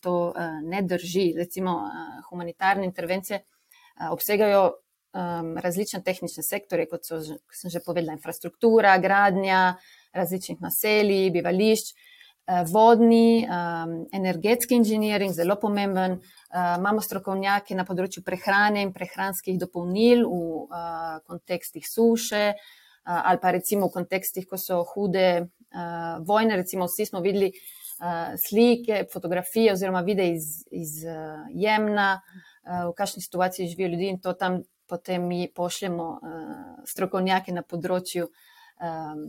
to 0.00 0.14
uh, 0.30 0.34
ne 0.62 0.82
drži. 0.82 1.32
Recimo, 1.36 1.74
uh, 1.76 2.22
humanitarne 2.30 2.86
intervencije 2.86 3.42
uh, 3.42 4.12
obsegajo 4.12 4.70
um, 4.70 5.56
različne 5.58 6.02
tehnične 6.02 6.42
sektore, 6.42 6.86
kot 6.90 7.06
so, 7.06 7.18
kot 7.18 7.58
sem 7.62 7.72
že 7.72 7.82
povedala, 7.86 8.14
infrastruktura, 8.18 8.98
gradnja 8.98 9.74
različnih 10.14 10.60
naselij, 10.62 11.30
bivališč, 11.34 11.92
uh, 11.94 12.62
vodni, 12.70 13.46
um, 13.46 13.96
energetski 14.12 14.78
inženiring, 14.78 15.34
zelo 15.34 15.56
pomemben. 15.60 16.18
Uh, 16.50 16.76
imamo 16.78 17.02
strokovnjake 17.02 17.74
na 17.78 17.86
področju 17.86 18.24
prehrane 18.26 18.82
in 18.86 18.94
prehranskih 18.94 19.58
dopolnil 19.58 20.26
v 20.26 20.38
uh, 20.66 21.18
kontekstih 21.26 21.86
suše. 21.86 22.54
Uh, 23.00 23.16
ali 23.30 23.38
pa 23.42 23.50
recimo 23.56 23.88
v 23.88 23.94
kontekstih, 23.94 24.46
ko 24.46 24.58
so 24.60 24.82
hude 24.92 25.28
uh, 25.40 26.18
vojne, 26.26 26.56
recimo 26.60 26.84
vsi 26.84 27.06
smo 27.08 27.22
videli 27.24 27.48
uh, 27.50 28.34
slike, 28.36 29.06
fotografije 29.12 29.72
oziroma 29.72 30.02
videe 30.06 30.34
iz, 30.34 30.50
iz 30.70 31.00
uh, 31.08 31.46
Jemna, 31.56 32.10
uh, 32.20 32.90
v 32.90 32.92
kakšni 32.98 33.24
situaciji 33.24 33.70
živijo 33.72 33.94
ljudje 33.94 34.10
in 34.10 34.20
to 34.20 34.32
tam 34.32 34.60
potem 34.90 35.26
mi 35.26 35.48
pošljemo 35.54 36.06
uh, 36.10 36.84
strokovnjake 36.86 37.54
na 37.54 37.62
področju 37.62 38.26
um, 38.26 39.24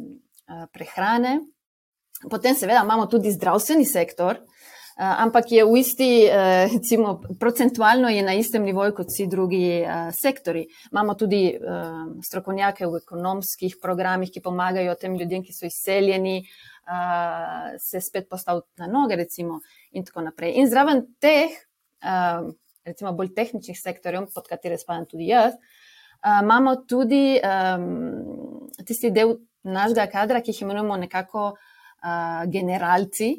uh, 0.49 0.65
prehrane. 0.73 1.37
Potem, 2.29 2.57
seveda, 2.57 2.81
imamo 2.83 3.05
tudi 3.09 3.31
zdravstveni 3.33 3.85
sektor, 3.85 4.41
uh, 4.41 4.80
ampak 5.01 5.51
je 5.51 5.63
v 5.65 5.77
isti, 5.81 6.09
uh, 6.29 6.69
recimo, 6.73 7.21
procentualno 7.39 8.09
je 8.09 8.21
na 8.21 8.35
istem 8.37 8.63
nivoju 8.63 8.93
kot 8.93 9.09
vsi 9.09 9.25
drugi 9.27 9.81
uh, 9.81 10.11
sektori. 10.13 10.67
Imamo 10.91 11.15
tudi 11.17 11.57
strokovnjake 12.23 12.85
v 12.87 13.01
ekonomskih 13.01 13.77
programih, 13.81 14.31
ki 14.31 14.43
pomagajo 14.45 14.95
tem 15.01 15.17
ljudem, 15.17 15.43
ki 15.43 15.53
so 15.53 15.65
izseljeni, 15.65 16.41
se 17.79 18.01
spet 18.01 18.25
postaviti 18.29 18.81
na 18.81 18.87
noge, 18.89 19.15
recimo, 19.15 19.59
in 19.91 20.03
tako 20.03 20.25
naprej. 20.25 20.57
In 20.59 20.69
zraven 20.69 21.05
teh. 21.21 21.53
Recimo 22.81 23.11
bolj 23.13 23.29
tehničnih 23.37 23.77
sektorjev, 23.77 24.25
pod 24.33 24.47
katere 24.49 24.79
spadam 24.81 25.05
tudi 25.05 25.27
jaz, 25.29 25.53
imamo 26.25 26.73
tudi 26.89 27.37
tisti 28.85 29.11
del 29.13 29.35
našega 29.63 30.07
kadra, 30.09 30.41
ki 30.41 30.49
jih 30.49 30.63
imenujemo 30.65 30.97
nekako 31.03 31.51
generalci. 32.49 33.35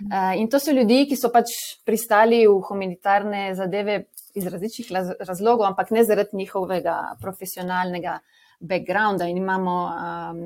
Uh, 0.00 0.32
in 0.40 0.48
to 0.48 0.58
so 0.58 0.72
ljudi, 0.72 1.04
ki 1.10 1.18
so 1.18 1.28
pač 1.32 1.52
pristali 1.84 2.40
v 2.46 2.56
humanitarne 2.68 3.50
zadeve 3.58 3.98
iz 4.34 4.46
različnih 4.46 4.90
razlogov, 5.20 5.66
ampak 5.66 5.90
ne 5.90 6.04
zaradi 6.04 6.38
njihovega 6.40 6.96
profesionalnega 7.20 8.18
backgrounda. 8.60 9.28
In 9.28 9.36
imamo 9.36 9.76
um, 9.86 10.42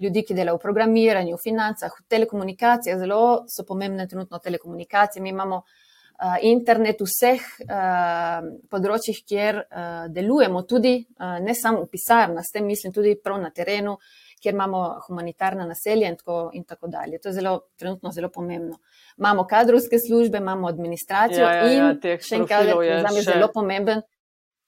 ljudi, 0.00 0.24
ki 0.24 0.36
delajo 0.38 0.56
v 0.56 0.64
programiranju, 0.64 1.36
v 1.36 1.42
financah, 1.42 1.92
v 1.92 2.06
telekomunikacijah, 2.08 3.00
zelo 3.00 3.24
so 3.48 3.66
pomembne 3.68 4.08
trenutno 4.08 4.38
telekomunikacije. 4.38 5.22
Mi 5.22 5.34
imamo 5.34 5.62
uh, 5.62 5.82
uh, 6.20 6.38
internet 6.42 7.00
v 7.00 7.08
vseh 7.08 7.42
uh, 7.66 8.46
področjih, 8.70 9.22
kjer 9.26 9.60
uh, 9.60 10.06
delujemo, 10.12 10.64
tudi 10.68 10.98
uh, 11.02 11.38
ne 11.42 11.54
samo 11.58 11.84
v 11.84 11.90
pisarnah, 11.92 12.44
s 12.44 12.54
tem 12.54 12.66
mislim 12.66 12.94
tudi 12.94 13.16
prav 13.18 13.40
na 13.42 13.50
terenu, 13.54 13.96
kjer 14.44 14.54
imamo 14.54 14.80
humanitarna 15.06 15.64
naselja 15.66 16.10
in 16.12 16.16
tako, 16.20 16.50
in 16.52 16.64
tako 16.68 16.90
dalje. 16.92 17.18
To 17.18 17.28
je 17.28 17.38
zelo, 17.38 17.54
trenutno 17.80 18.12
zelo 18.12 18.28
pomembno. 18.28 18.76
Imamo 19.18 19.46
kadrovske 19.48 19.98
službe, 19.98 20.38
imamo 20.38 20.68
administracijo 20.68 21.46
ja, 21.46 21.52
ja, 21.52 21.70
ja, 21.72 21.92
in 21.94 22.20
še 22.20 22.42
enkrat, 22.42 22.68
za 22.68 23.12
me 23.12 23.22
je 23.22 23.24
zelo 23.30 23.48
pomemben. 23.54 24.04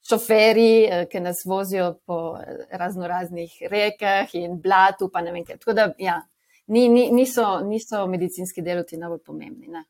Šoferi, 0.07 0.87
ki 1.11 1.19
nas 1.19 1.43
vozijo 1.45 1.91
po 2.07 2.37
razno 2.71 3.07
raznih 3.07 3.57
rekah 3.69 4.33
in 4.39 4.55
blatu, 4.63 5.11
pa 5.13 5.21
ne 5.21 5.33
vem 5.35 5.45
kaj. 5.45 5.59
Tako 5.61 5.75
da, 5.75 5.89
ja, 5.99 6.21
ni, 6.67 6.87
ni, 6.89 7.09
niso, 7.11 7.59
niso 7.67 8.05
medicinski 8.07 8.63
delovci 8.63 8.97
najbolj 8.97 9.19
pomembni. 9.25 9.67
Ne. 9.67 9.83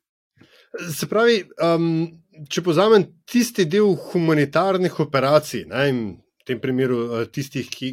Se 0.94 1.08
pravi, 1.10 1.44
um, 1.64 2.08
če 2.50 2.64
povzamem 2.66 3.06
tisti 3.30 3.66
del 3.70 3.94
humanitarnih 4.10 5.00
operacij, 5.06 5.68
ne, 5.70 5.86
tem 6.48 6.60
primeru 6.64 6.98
uh, 7.04 7.26
tistih, 7.28 7.68
ki, 7.68 7.92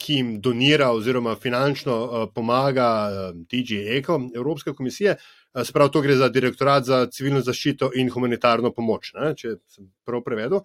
ki 0.00 0.18
jim 0.18 0.32
donira 0.44 0.90
oziroma 0.92 1.36
finančno 1.40 1.96
uh, 1.96 2.24
pomaga 2.34 2.88
uh, 3.08 3.30
DG 3.48 4.02
komisija, 4.76 5.16
uh, 5.16 5.62
se 5.64 5.72
pravi, 5.72 5.92
to 5.92 6.02
gre 6.04 6.16
za 6.20 6.28
direktorat 6.28 6.84
za 6.84 7.06
civilno 7.12 7.40
zaščito 7.40 7.90
in 7.96 8.10
humanitarno 8.12 8.72
pomoč, 8.76 9.14
ne, 9.16 9.32
če 9.34 9.56
sem 9.72 9.88
prav 10.04 10.24
prevedel. 10.26 10.64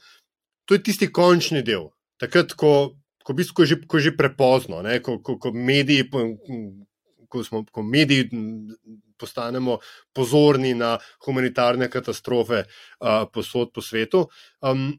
To 0.67 0.75
je 0.75 0.83
tisti 0.83 1.07
končni 1.11 1.63
del. 1.63 1.89
Takrat, 2.21 2.53
ko, 2.59 2.73
ko, 3.23 3.35
bistvo, 3.37 3.61
ko, 3.61 3.63
je, 3.63 3.73
že, 3.73 3.79
ko 3.87 4.01
je 4.01 4.09
že 4.09 4.17
prepozno, 4.17 4.81
ne, 4.85 4.99
ko, 5.03 5.19
ko, 5.23 5.37
ko 5.41 5.53
mediji. 5.55 6.09
Ko 7.31 7.45
smo, 7.47 7.61
ko 7.63 7.79
mediji 7.79 8.25
postanemo 9.21 9.77
pozorni 10.11 10.73
na 10.75 10.97
humanitarne 11.23 11.87
katastrofe 11.87 12.65
uh, 12.65 13.23
posod 13.31 13.71
po 13.71 13.83
svetu. 13.85 14.25
Um, 14.59 14.89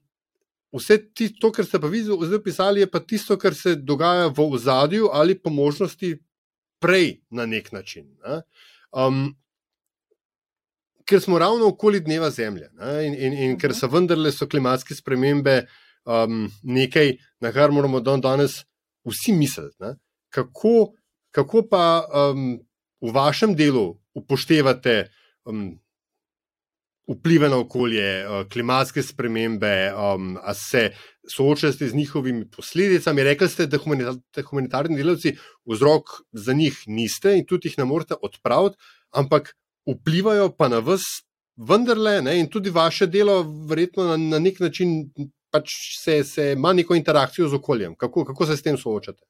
vse 0.73 0.99
tisto, 1.15 1.39
to, 1.41 1.53
kar 1.53 1.67
ste 1.67 1.81
pa 1.81 1.91
vi 1.93 2.03
zdaj 2.03 2.39
opisali, 2.39 2.81
je 2.81 2.91
pa 2.91 3.01
tisto, 3.01 3.37
kar 3.39 3.55
se 3.55 3.77
dogaja 3.77 4.27
v 4.33 4.47
ozadju 4.57 5.11
ali 5.13 5.39
po 5.39 5.51
možnosti 5.51 6.17
prej 6.81 7.21
na 7.31 7.47
nek 7.47 7.73
način. 7.73 8.09
Ne? 8.25 8.43
Um, 8.93 9.35
ker 11.05 11.21
smo 11.21 11.39
ravno 11.39 11.69
okoli 11.69 12.01
dneva 12.01 12.31
Zemlje 12.31 12.71
ne? 12.73 13.07
in, 13.07 13.15
in, 13.15 13.33
in 13.33 13.59
ker 13.59 13.75
so 13.75 13.89
vendarle 13.91 14.33
so 14.33 14.49
klimatske 14.49 14.95
spremembe 14.95 15.63
um, 16.05 16.49
nekaj, 16.63 17.17
na 17.41 17.53
kar 17.53 17.71
moramo 17.71 18.01
dan 18.01 18.21
danes 18.21 18.63
vsi 19.05 19.33
misliti. 19.37 19.95
Kako, 20.33 20.93
kako 21.31 21.67
pa 21.69 22.05
um, 22.09 22.57
v 23.03 23.13
vašem 23.13 23.55
delu 23.57 23.93
upoštevate 24.15 25.11
um, 25.45 25.82
vplive 27.11 27.49
na 27.49 27.59
okolje, 27.59 28.07
uh, 28.27 28.45
klimatske 28.49 29.03
spremembe, 29.03 29.93
um, 29.95 30.37
a 30.43 30.55
se 30.55 30.91
soočate 31.29 31.89
z 31.89 31.95
njihovimi 31.95 32.49
posledicami. 32.51 33.25
Rekli 33.25 33.49
ste, 33.49 33.67
da 33.67 33.79
humanitar 33.79 34.45
humanitarni 34.51 34.97
delavci 34.97 35.37
vzrok 35.67 36.17
za 36.33 36.53
njih 36.53 36.83
niste 36.87 37.37
in 37.39 37.47
tudi 37.47 37.69
jih 37.69 37.79
ne 37.79 37.85
morete 37.85 38.15
odpraviti, 38.23 38.77
ampak 39.11 39.55
vplivajo 39.87 40.51
pa 40.57 40.69
na 40.69 40.79
vas, 40.79 41.03
vendarle, 41.57 42.23
ne, 42.23 42.39
in 42.41 42.49
tudi 42.51 42.71
vaše 42.71 43.07
delo, 43.07 43.43
verjetno 43.69 44.05
na, 44.05 44.17
na 44.17 44.39
nek 44.39 44.61
način. 44.61 45.11
Pač 45.53 45.69
se, 46.01 46.23
se 46.25 46.45
ima 46.57 46.71
neko 46.73 46.95
interakcijo 46.97 47.45
z 47.49 47.59
okoljem. 47.59 47.93
Kako, 48.01 48.23
kako 48.25 48.47
se 48.47 48.55
s 48.57 48.63
tem 48.65 48.79
soočate? 48.81 49.21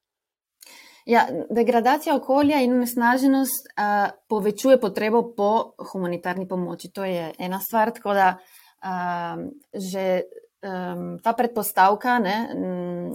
Ja, 1.06 1.26
degradacija 1.50 2.14
okolja 2.16 2.60
in 2.62 2.76
onesnaženost 2.76 3.66
uh, 3.72 4.12
povečuje 4.28 4.78
potrebo 4.80 5.24
po 5.36 5.74
humanitarni 5.92 6.46
pomoči. 6.48 6.92
To 6.94 7.04
je 7.04 7.32
ena 7.38 7.58
stvar, 7.60 7.90
tako 7.90 8.14
da 8.14 8.28
uh, 8.38 9.42
že 9.74 10.22
um, 10.62 11.18
ta 11.22 11.32
predpostavka 11.32 12.18
ne, 12.18 12.36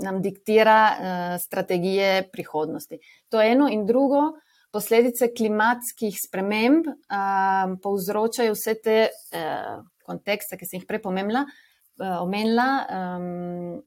nam 0.03 0.21
diktira 0.21 0.81
uh, 0.91 1.39
strategije 1.39 2.27
prihodnosti. 2.31 2.99
To 3.29 3.41
je 3.41 3.51
eno 3.51 3.69
in 3.71 3.85
drugo. 3.85 4.33
Posledice 4.71 5.31
klimatskih 5.37 6.17
sprememb 6.27 6.89
um, 6.91 7.77
povzročajo 7.79 8.51
vse 8.51 8.75
te 8.83 8.97
uh, 9.07 9.79
kontekste, 10.03 10.59
ki 10.59 10.67
sem 10.67 10.81
jih 10.81 10.87
prej 10.89 10.99
pomembla, 11.07 11.45
uh, 11.47 12.17
omenila, 12.19 12.67
um, 12.91 13.79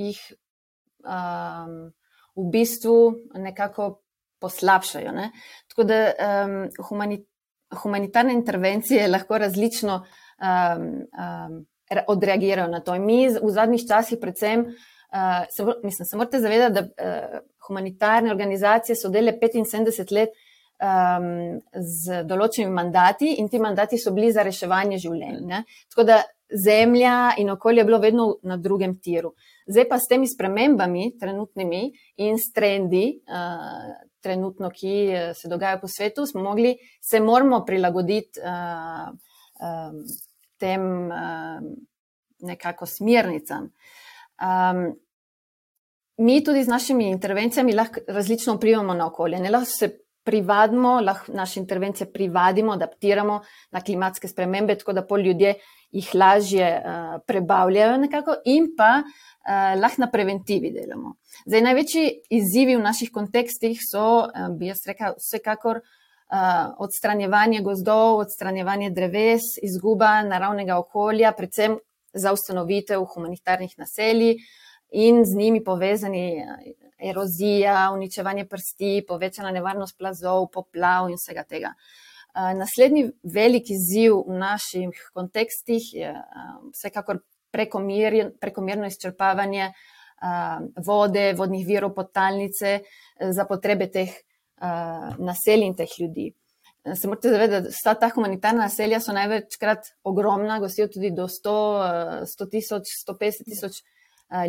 jih 0.00 0.22
um, 1.04 1.92
v 2.36 2.48
bistvu 2.52 2.96
nekako 3.34 3.98
poslabšajo. 4.40 5.12
Ne? 5.12 5.30
Tako 5.70 5.84
da 5.84 6.00
um, 6.12 6.56
humanit 6.88 7.28
humanitarne 7.80 8.34
intervencije 8.34 9.08
lahko 9.08 9.38
različno 9.38 9.94
um, 9.96 10.86
um, 10.86 11.66
odreagirajo 12.08 12.68
na 12.68 12.80
to. 12.80 12.94
In 12.94 13.04
mi 13.04 13.28
v 13.28 13.50
zadnjih 13.50 13.86
časih, 13.88 14.18
predvsem, 14.20 14.60
uh, 14.60 15.44
se, 15.50 15.64
mislim, 15.84 16.06
se 16.06 16.16
morate 16.16 16.40
zavedati, 16.40 16.74
da 16.74 16.80
uh, 16.80 17.38
humanitarne 17.68 18.30
organizacije 18.30 18.96
so 18.96 19.08
dele 19.08 19.38
75 19.42 20.12
let. 20.12 20.28
Um, 20.82 21.60
z 21.78 22.24
določenimi 22.26 22.72
mandati, 22.74 23.36
in 23.38 23.46
ti 23.46 23.60
mandati 23.62 23.94
so 24.02 24.10
bili 24.10 24.32
za 24.34 24.42
reševanje 24.42 24.96
življenj. 24.98 25.36
Ne? 25.46 25.60
Tako 25.92 26.02
da 26.08 26.16
zemlja 26.64 27.34
in 27.38 27.50
okolje 27.50 27.80
je 27.80 27.84
bilo 27.84 27.98
vedno 27.98 28.36
na 28.42 28.56
drugem 28.56 28.98
tiru. 29.00 29.34
Zdaj 29.66 29.88
pa 29.88 29.98
s 29.98 30.08
temi 30.08 30.26
spremembami, 30.28 31.18
trenutnimi 31.20 31.92
in 32.16 32.38
s 32.38 32.52
trendi, 32.52 33.20
uh, 33.26 34.08
trenutno, 34.20 34.70
ki 34.70 35.10
se 35.34 35.48
dogajajo 35.48 35.80
po 35.80 35.88
svetu, 35.88 36.26
smo 36.26 36.42
mogli, 36.42 36.76
se 37.00 37.20
moramo 37.20 37.64
prilagoditi 37.64 38.40
uh, 38.40 39.08
um, 39.62 40.02
tem 40.58 40.82
um, 41.10 41.72
nekako 42.38 42.86
smernicam. 42.86 43.70
Um, 44.42 44.92
mi 46.16 46.44
tudi 46.44 46.64
z 46.64 46.68
našimi 46.68 47.10
intervencijami 47.10 47.72
lahko 47.72 48.00
različno 48.08 48.54
vplivamo 48.54 48.94
na 48.94 49.06
okolje. 49.06 49.40
Ne 49.40 49.50
lahko 49.50 49.66
se 49.66 49.88
privadimo, 50.24 51.00
lahko 51.00 51.32
naše 51.32 51.60
intervencije 51.60 52.12
privadimo, 52.12 52.72
adaptiramo 52.72 53.40
na 53.70 53.80
klimatske 53.80 54.28
spremembe, 54.28 54.78
tako 54.78 54.92
da 54.92 55.06
pol 55.06 55.20
ljudje 55.20 55.54
jih 55.92 56.14
lažje 56.14 56.68
uh, 56.84 57.20
prebavljajo 57.26 57.96
nekako 57.96 58.34
in 58.44 58.70
pa 58.76 59.02
uh, 59.02 59.80
lahko 59.80 60.00
na 60.00 60.10
preventivi 60.10 60.72
delamo. 60.72 61.14
Zdaj, 61.46 61.60
največji 61.60 62.06
izzivi 62.30 62.76
v 62.76 62.82
naših 62.82 63.10
kontekstih 63.12 63.80
so, 63.90 64.06
uh, 64.18 64.48
bi 64.58 64.70
jaz 64.70 64.86
rekel, 64.86 65.18
vsekakor 65.18 65.82
uh, 65.82 66.72
odstranjevanje 66.78 67.60
gozdov, 67.60 68.22
odstranjevanje 68.24 68.90
dreves, 68.90 69.56
izguba 69.62 70.22
naravnega 70.22 70.78
okolja, 70.78 71.32
predvsem 71.36 71.76
za 72.14 72.32
ustanovitev 72.32 73.04
humanitarnih 73.14 73.74
naselij 73.78 74.36
in 74.92 75.24
z 75.24 75.36
njimi 75.36 75.64
povezani 75.64 76.44
erozija, 77.02 77.90
uničevanje 77.94 78.46
prsti, 78.48 79.04
povečana 79.08 79.50
nevarnost 79.50 79.98
plazov, 79.98 80.48
poplav 80.54 81.10
in 81.10 81.18
vsega 81.20 81.44
tega. 81.48 81.74
Uh, 82.32 82.52
naslednji 82.56 83.10
veliki 83.34 83.74
izziv 83.76 84.22
v 84.28 84.38
naših 84.40 85.08
kontekstih 85.14 85.88
je 85.94 86.12
uh, 86.12 86.52
vsekakor 86.72 87.20
prekomerno 87.52 88.86
izčrpavanje 88.88 89.66
uh, 89.68 90.62
vode, 90.86 91.32
vodnih 91.36 91.66
virov, 91.66 91.94
potalnice 91.94 92.78
za 93.20 93.44
potrebe 93.44 93.90
teh 93.90 94.14
naselij 95.18 95.66
in 95.66 95.74
teh 95.74 95.90
ljudi. 95.98 96.28
Se 96.94 97.08
morate 97.08 97.30
zavedati, 97.30 97.64
da 97.66 97.70
vsa 97.70 97.94
ta 97.98 98.08
humanitarna 98.14 98.68
naselja 98.68 99.00
so 99.00 99.12
največkrat 99.14 99.88
ogromna, 100.06 100.60
gostijo 100.62 100.88
tudi 100.90 101.10
do 101.14 101.26
100, 101.30 102.26
100 102.30 102.48
tisoč, 102.50 102.94
150 103.08 103.44
tisoč 103.46 103.82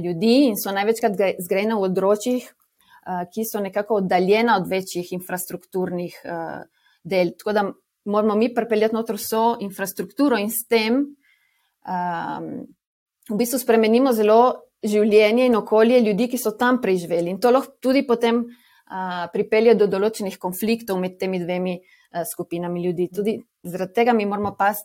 ljudi 0.04 0.46
in 0.48 0.58
so 0.60 0.72
največkrat 0.72 1.18
zgrajene 1.44 1.76
v 1.76 1.88
odročjih, 1.90 2.44
uh, 2.48 3.24
ki 3.32 3.46
so 3.46 3.62
nekako 3.64 4.02
oddaljena 4.02 4.58
od 4.62 4.70
večjih 4.72 5.12
infrastrukturnih 5.14 6.20
uh, 6.24 6.62
del. 7.04 7.34
Tako 7.38 7.54
da 7.54 7.66
moramo 8.06 8.36
mi 8.36 8.54
pripeljati 8.54 8.96
noter 8.96 9.20
vso 9.20 9.58
infrastrukturo 9.62 10.40
in 10.40 10.52
s 10.52 10.68
tem 10.68 11.00
um, 11.04 12.48
v 13.30 13.40
bistvu 13.40 13.60
spremenimo 13.60 14.14
zelo 14.14 14.70
življenje 14.84 15.48
in 15.48 15.56
okolje 15.56 16.02
ljudi, 16.04 16.28
ki 16.32 16.38
so 16.40 16.52
tam 16.60 16.82
preživeli. 16.84 17.32
In 17.32 17.40
to 17.40 17.52
lahko 17.52 17.78
tudi 17.80 18.04
potem 18.08 18.44
pripelje 19.32 19.78
do 19.80 19.88
določenih 19.88 20.36
konfliktov 20.38 21.00
med 21.00 21.16
temi 21.18 21.40
dvemi 21.40 21.78
skupinami 22.28 22.84
ljudi. 22.84 23.08
Tudi 23.16 23.38
zaradi 23.64 23.96
tega 23.96 24.14
mi 24.14 24.28
moramo 24.28 24.52
pas, 24.60 24.84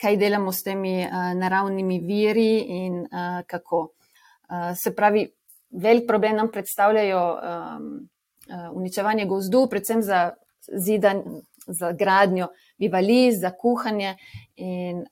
kaj 0.00 0.16
delamo 0.16 0.50
s 0.52 0.64
temi 0.64 0.94
naravnimi 1.36 2.00
viri 2.08 2.64
in 2.80 3.04
kako. 3.46 3.82
Se 4.82 4.94
pravi, 4.94 5.28
velik 5.70 6.06
problem 6.06 6.36
nam 6.36 6.50
predstavljajo 6.52 7.22
uničevanje 8.74 9.26
gozdu, 9.26 9.66
predvsem 9.70 10.02
za 10.02 10.30
zidan, 10.84 11.22
za 11.66 11.92
gradnjo 11.92 12.48
bivaliz, 12.78 13.40
za 13.40 13.50
kuhanje 13.50 14.16
in 14.56 15.04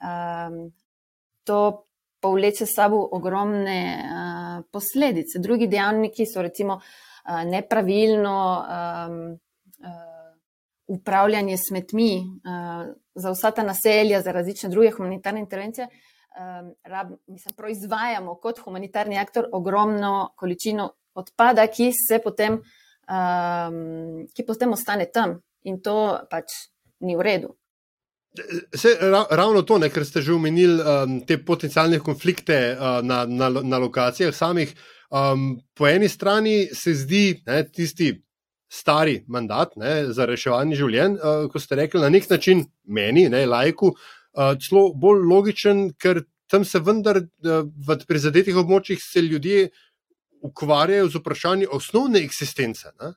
to 1.44 1.86
povleče 2.20 2.66
s 2.66 2.74
sabo 2.74 3.08
ogromne 3.12 4.04
posledice. 4.72 5.38
Drugi 5.38 5.66
dejavniki 5.66 6.26
so 6.26 6.42
recimo 6.42 6.80
nepravilno 7.46 8.64
um, 8.68 9.30
uh, 9.32 9.36
upravljanje 10.86 11.56
smetmi 11.68 12.16
uh, 12.18 12.94
za 13.14 13.30
vsa 13.30 13.50
ta 13.50 13.62
naselja, 13.62 14.20
za 14.20 14.32
različne 14.32 14.68
druge 14.68 14.90
humanitarne 14.90 15.40
intervencije. 15.40 15.88
Um, 16.32 16.72
rab, 16.88 17.10
mislim, 17.28 17.54
proizvajamo 17.56 18.34
kot 18.40 18.58
humanitarni 18.64 19.18
aktor 19.18 19.50
ogromno 19.52 20.32
količino 20.36 20.86
odpada, 21.14 21.66
ki 21.68 21.90
se 21.92 22.22
potem, 22.24 22.56
um, 22.56 24.22
ki 24.32 24.46
potem 24.48 24.72
ostane 24.72 25.10
tam 25.12 25.34
in 25.68 25.82
to 25.84 25.96
pač 26.30 26.54
ni 27.04 27.16
v 27.16 27.26
redu. 27.26 27.52
Se, 28.72 28.94
ravno 29.30 29.60
to, 29.68 29.76
ne, 29.78 29.90
ker 29.92 30.06
ste 30.08 30.22
že 30.24 30.32
omenili 30.32 30.80
um, 30.80 31.18
te 31.28 31.36
potencijalne 31.36 32.00
konflikte 32.00 32.58
uh, 32.72 33.02
na, 33.04 33.26
na, 33.28 33.50
na 33.52 33.78
lokacijah 33.82 34.32
samih. 34.32 34.72
Um, 35.12 35.60
po 35.76 35.84
eni 35.90 36.08
strani 36.08 36.70
se 36.72 36.94
zdi 36.96 37.42
ne, 37.44 37.60
tisti 37.68 38.14
stari 38.72 39.18
mandat 39.28 39.76
ne, 39.76 40.06
za 40.16 40.24
reševanje 40.24 40.80
življenj, 40.80 41.20
uh, 41.20 41.44
ko 41.52 41.60
ste 41.60 41.76
rekli, 41.76 42.00
na 42.00 42.08
nek 42.08 42.30
način 42.30 42.64
meni, 42.88 43.28
ne, 43.28 43.44
lajku, 43.44 43.92
celo 44.32 44.92
bolj 44.94 45.26
logičen, 45.28 45.90
ker 46.00 46.22
tam 46.52 46.64
se 46.64 46.80
vendar 46.84 47.22
uh, 47.22 47.64
v 47.64 47.98
prizadetih 48.08 48.56
območjih 48.60 49.00
ljudje 49.30 49.70
ukvarjajo 50.42 51.08
z 51.08 51.20
vprašanjem 51.20 51.72
osnovne 51.72 52.20
eksistence. 52.26 52.92
Ne. 53.00 53.14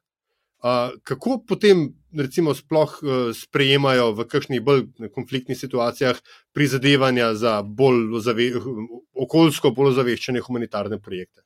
Uh, 0.65 0.95
kako 1.04 1.41
potem, 1.47 1.91
recimo, 2.17 2.56
sploh 2.58 2.93
uh, 3.04 3.10
sprejemajo 3.36 4.13
v 4.17 4.28
kakšnih 4.30 4.62
bolj 4.65 4.86
konfliktnih 5.13 5.58
situacijah 5.58 6.21
prizadevanja 6.54 7.34
za 7.36 7.60
bolj 7.62 8.15
ozave, 8.17 8.47
okoljsko 9.13 9.73
bolj 9.75 9.93
ozaveščene 9.93 10.41
humanitarne 10.41 10.97
projekte? 11.01 11.43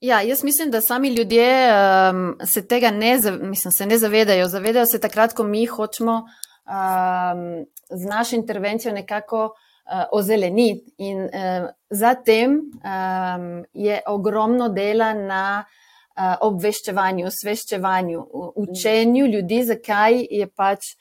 Ja, 0.00 0.22
jaz 0.24 0.42
mislim, 0.44 0.70
da 0.72 0.80
sami 0.80 1.14
ljudje 1.14 1.48
um, 1.70 2.36
se 2.44 2.66
tega 2.66 2.90
ne, 2.90 3.18
mislim, 3.40 3.72
se 3.72 3.86
ne 3.86 3.98
zavedajo. 3.98 4.48
Zavedajo 4.48 4.86
se 4.86 5.00
takrat, 5.00 5.34
ko 5.36 5.44
mi 5.44 5.66
hočemo 5.66 6.22
um, 6.70 7.66
z 7.90 8.06
našo 8.06 8.36
intervencijo 8.36 8.94
nekako 8.94 9.44
uh, 9.44 10.02
ozeleniti. 10.12 10.94
In 10.98 11.24
uh, 11.24 11.68
zatem 11.90 12.50
um, 12.50 13.64
je 13.72 14.00
ogromno 14.06 14.68
dela 14.68 15.14
na 15.14 15.64
uh, 15.64 16.34
obveščevanju, 16.40 17.26
osveščevanju, 17.26 18.26
učenju 18.56 19.26
ljudi, 19.26 19.64
zakaj 19.64 20.26
je 20.30 20.46
pač 20.56 20.94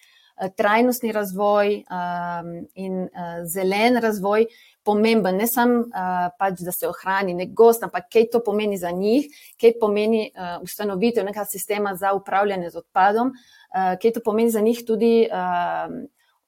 trajnostni 0.56 1.12
razvoj 1.12 1.84
um, 1.92 2.52
in 2.76 3.02
uh, 3.04 3.42
zelen 3.44 4.00
razvoj 4.00 4.46
pomemben, 4.84 5.38
ne 5.38 5.48
samo 5.48 5.80
uh, 5.80 6.30
pač, 6.40 6.62
da 6.66 6.72
se 6.72 6.88
ohrani 6.88 7.34
nek 7.38 7.54
gost, 7.54 7.84
ampak 7.84 8.08
kaj 8.14 8.30
to 8.34 8.44
pomeni 8.46 8.78
za 8.78 8.92
njih, 8.92 9.28
kaj 9.62 9.76
pomeni 9.82 10.30
uh, 10.30 10.62
ustanovitev 10.64 11.26
nekega 11.26 11.46
sistema 11.52 11.96
za 11.96 12.14
upravljanje 12.14 12.70
z 12.70 12.82
odpadom, 12.84 13.34
uh, 13.34 13.92
kaj 14.02 14.16
to 14.18 14.24
pomeni 14.26 14.52
za 14.52 14.62
njih 14.62 14.84
tudi 14.88 15.28
uh, 15.28 15.92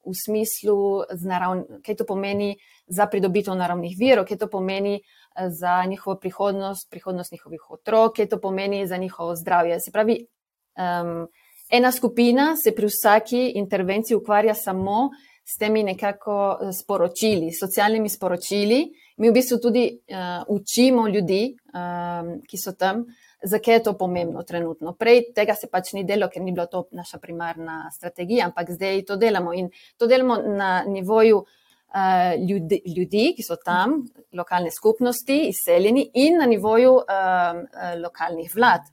v 0.06 0.14
smislu, 0.18 1.04
naravn, 1.22 1.66
kaj 1.86 2.00
to 2.00 2.06
pomeni 2.10 2.56
za 2.88 3.06
pridobitev 3.06 3.56
naravnih 3.56 3.94
virov, 4.00 4.26
kaj 4.26 4.40
to 4.42 4.48
pomeni 4.50 5.02
za 5.36 5.86
njihovo 5.86 6.18
prihodnost, 6.20 6.90
prihodnost 6.90 7.32
njihovih 7.32 7.70
otrok, 7.70 8.16
kaj 8.16 8.30
to 8.30 8.40
pomeni 8.42 8.88
za 8.88 8.98
njihovo 8.98 9.36
zdravje. 9.36 9.80
Se 9.80 9.92
pravi, 9.92 10.26
um, 10.78 11.28
ena 11.72 11.92
skupina 11.92 12.56
se 12.64 12.76
pri 12.76 12.90
vsaki 12.90 13.52
intervenciji 13.56 14.18
ukvarja 14.18 14.54
samo 14.54 15.10
s 15.44 15.58
temi 15.58 15.84
nekako 15.84 16.60
eh, 16.62 16.72
sporočili, 16.74 17.52
socialnimi 17.52 18.10
sporočili. 18.10 18.92
Mi 19.18 19.30
v 19.30 19.34
bistvu 19.34 19.58
tudi 19.62 19.84
uh, 20.10 20.44
učimo 20.50 21.08
ljudi, 21.08 21.52
um, 21.78 22.30
ki 22.42 22.58
so 22.58 22.72
tam, 22.74 23.04
zakaj 23.44 23.76
je 23.76 23.84
to 23.84 23.92
pomembno 23.98 24.42
trenutno. 24.44 24.96
Prej 24.98 25.28
tega 25.36 25.54
se 25.54 25.68
pač 25.70 25.92
ni 25.94 26.02
delo, 26.10 26.26
ker 26.32 26.42
ni 26.42 26.54
bila 26.56 26.66
to 26.66 26.88
naša 26.98 27.20
primarna 27.22 27.84
strategija, 27.94 28.48
ampak 28.50 28.72
zdaj 28.74 29.04
to 29.06 29.20
delamo 29.22 29.54
in 29.54 29.70
to 29.98 30.08
delamo 30.10 30.40
na 30.42 30.72
nivoju 30.88 31.38
uh, 31.38 32.34
ljudi, 32.50 32.82
ljudi, 32.96 33.28
ki 33.38 33.46
so 33.46 33.60
tam, 33.62 34.00
lokalne 34.34 34.72
skupnosti, 34.74 35.38
izseljeni 35.52 36.08
in 36.24 36.42
na 36.42 36.50
nivoju 36.50 36.96
uh, 37.04 37.62
lokalnih 38.02 38.50
vlad. 38.56 38.90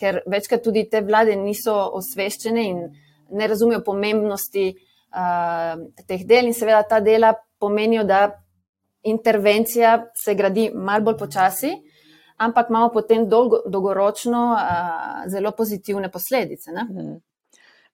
Ker 0.00 0.24
večkrat 0.26 0.64
tudi 0.64 0.88
te 0.90 1.04
vlade 1.06 1.36
niso 1.38 1.76
osveščene 2.00 2.66
in 2.66 2.84
ne 3.30 3.46
razumejo 3.46 3.84
pomembnosti 3.86 4.72
uh, 4.72 4.87
teh 6.06 6.24
del, 6.24 6.46
in 6.46 6.54
seveda 6.54 6.82
ta 6.82 7.00
dela 7.00 7.34
pomenijo, 7.58 8.04
da 8.04 8.28
intervencija 9.02 10.10
se 10.14 10.34
gradi 10.34 10.70
malo 10.74 11.04
bolj 11.04 11.16
počasi, 11.18 11.72
ampak 12.36 12.68
imamo 12.70 12.90
potem 12.92 13.28
dolgo, 13.28 13.62
dolgoročno 13.66 14.42
uh, 14.52 15.30
zelo 15.30 15.52
pozitivne 15.56 16.10
posledice. 16.10 16.70
Umenili 16.70 17.20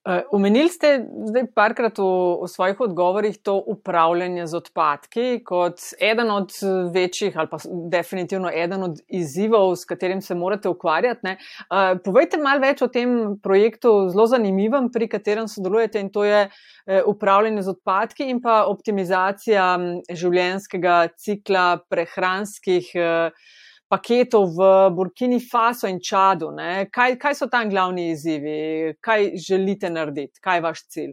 mhm. 0.08 0.56
uh, 0.56 0.70
ste 0.70 1.06
zdaj 1.28 1.46
parkrat 1.54 1.98
v, 1.98 2.08
v 2.42 2.48
svojih 2.48 2.80
odgovorih 2.80 3.38
to 3.42 3.56
upravljanje 3.56 4.46
z 4.46 4.56
odpadki 4.56 5.40
kot 5.44 5.80
eden 6.00 6.30
od 6.30 6.52
večjih 6.94 7.38
ali 7.38 7.48
pa 7.50 7.58
definitivno 7.90 8.50
eden 8.52 8.82
od 8.82 9.00
izzivov, 9.08 9.76
s 9.76 9.84
katerim 9.84 10.22
se 10.22 10.34
morate 10.34 10.68
ukvarjati. 10.68 11.36
Uh, 11.70 11.96
povejte 12.04 12.36
malo 12.36 12.60
več 12.60 12.82
o 12.82 12.88
tem 12.88 13.38
projektu, 13.42 14.08
zelo 14.12 14.26
zanimivem, 14.26 14.90
pri 14.92 15.08
katerem 15.08 15.48
sodelujete 15.48 16.00
in 16.00 16.12
to 16.12 16.24
je 16.24 16.46
uh, 16.46 17.00
upravljanje 17.06 17.62
z 17.62 17.74
odpadki 17.76 18.30
in 18.30 18.40
pa 18.44 18.64
optimizacija 18.68 19.68
življenjskega 20.10 21.08
cikla 21.16 21.68
prehranskih. 21.88 22.92
Uh, 22.94 23.60
paketov 23.94 24.50
v 24.58 24.70
Burkini 24.90 25.38
Faso 25.38 25.86
in 25.86 26.00
Čadu. 26.02 26.50
Kaj, 26.90 27.18
kaj 27.18 27.34
so 27.38 27.46
tam 27.50 27.70
glavni 27.70 28.10
izzivi, 28.10 28.94
kaj 29.00 29.36
želite 29.38 29.90
narediti, 29.90 30.40
kaj 30.42 30.58
je 30.58 30.64
vaš 30.66 30.86
cilj? 30.88 31.12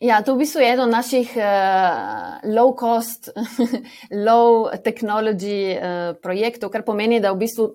Ja, 0.00 0.20
to 0.20 0.34
je 0.34 0.36
v 0.36 0.38
bistvu 0.44 0.60
eden 0.60 0.84
od 0.84 0.92
naših 0.92 1.30
uh, 1.38 2.42
low 2.52 2.74
cost, 2.76 3.30
low 4.26 4.68
technology 4.84 5.72
uh, 5.72 6.12
projektov, 6.20 6.68
kar 6.74 6.84
pomeni, 6.84 7.20
da 7.20 7.32
v 7.32 7.40
bistvu 7.46 7.70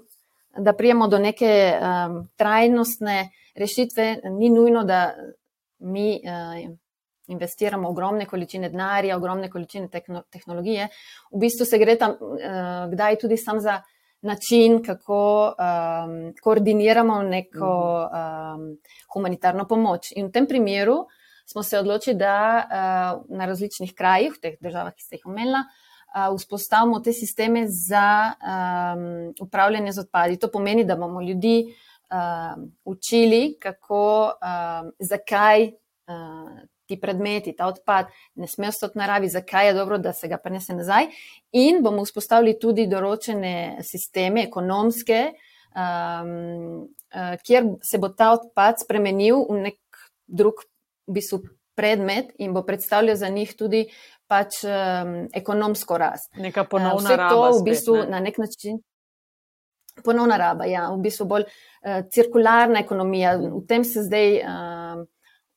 da 0.51 0.73
prijemo 0.77 1.07
do 1.07 1.17
neke 1.17 1.49
um, 1.73 2.27
trajnostne 2.37 3.31
rešitve. 3.55 4.19
Ni 4.37 4.51
nujno, 4.51 4.83
da 4.83 5.15
mi 5.79 6.19
uh, 6.21 6.77
investiramo 7.31 7.89
ogromne 7.89 8.25
količine 8.25 8.69
denarja, 8.69 9.17
ogromne 9.17 9.49
količine 9.49 9.87
tehnologije. 10.31 10.87
V 11.31 11.41
bistvu 11.41 11.65
se 11.65 11.79
gre 11.79 11.95
tam, 11.97 12.17
uh, 12.19 12.91
kdaj 12.91 13.19
tudi 13.23 13.37
sam 13.37 13.59
za 13.59 13.81
način, 14.21 14.83
kako 14.83 15.45
um, 15.45 16.33
koordiniramo 16.43 17.23
neko 17.23 18.07
um, 18.07 18.77
humanitarno 19.13 19.67
pomoč. 19.67 20.11
In 20.15 20.27
v 20.27 20.31
tem 20.31 20.47
primeru 20.47 21.05
smo 21.45 21.63
se 21.63 21.79
odločili, 21.79 22.15
da 22.15 22.35
uh, 22.63 23.37
na 23.37 23.45
različnih 23.45 23.95
krajih, 23.97 24.35
v 24.37 24.41
teh 24.41 24.59
državah, 24.61 24.93
ki 24.93 25.03
ste 25.03 25.17
jih 25.17 25.25
omenila, 25.25 25.63
uh, 25.65 26.35
vzpostavimo 26.37 26.99
te 26.99 27.13
sisteme 27.13 27.65
za 27.67 28.33
um, 28.37 29.33
upravljanje 29.41 29.91
z 29.91 30.05
odpadi. 30.05 30.37
To 30.37 30.51
pomeni, 30.51 30.85
da 30.85 30.95
bomo 30.95 31.21
ljudi 31.21 31.65
uh, 32.11 32.61
učili, 32.85 33.57
kako, 33.59 34.33
uh, 34.37 34.91
zakaj. 34.99 35.71
Uh, 36.07 36.70
ti 36.91 36.99
predmeti, 36.99 37.55
ta 37.55 37.69
odpad, 37.71 38.11
ne 38.35 38.49
smejo 38.51 38.75
stati 38.75 38.99
v 38.99 39.03
naravi, 39.03 39.31
zakaj 39.31 39.71
je 39.71 39.77
dobro, 39.77 39.97
da 39.97 40.13
se 40.13 40.27
ga 40.27 40.39
prenese 40.41 40.75
nazaj. 40.75 41.07
In 41.55 41.79
bomo 41.85 42.03
vzpostavili 42.03 42.57
tudi 42.59 42.89
določene 42.91 43.79
sisteme, 43.87 44.43
ekonomske, 44.49 45.21
um, 45.71 46.35
uh, 47.15 47.33
kjer 47.47 47.71
se 47.87 48.01
bo 48.01 48.11
ta 48.11 48.33
odpad 48.35 48.83
spremenil 48.83 49.45
v 49.49 49.63
nek 49.69 50.03
drug 50.27 50.63
v 51.07 51.19
bistvu, 51.19 51.43
predmet 51.75 52.33
in 52.37 52.53
bo 52.53 52.63
predstavljal 52.67 53.15
za 53.15 53.29
njih 53.29 53.55
tudi 53.57 53.85
pač, 54.27 54.61
um, 54.63 55.27
ekonomsko 55.33 55.97
rast. 55.97 56.31
Neka 56.37 56.65
ponovna 56.69 57.13
uh, 57.13 57.17
raba. 57.17 57.35
To 57.35 57.59
v 57.59 57.63
bistvu 57.67 57.95
spet, 57.95 58.09
ne? 58.09 58.11
na 58.11 58.19
nek 58.19 58.37
način. 58.37 58.79
Ponovna 60.05 60.37
raba, 60.39 60.65
ja, 60.69 60.87
v 60.93 61.01
bistvu 61.03 61.27
bolj 61.27 61.47
uh, 61.47 62.03
cirkularna 62.13 62.83
ekonomija. 62.83 63.35
V 63.41 63.63
tem 63.67 63.83
se 63.87 64.05
zdaj, 64.07 64.37
uh, 64.43 65.03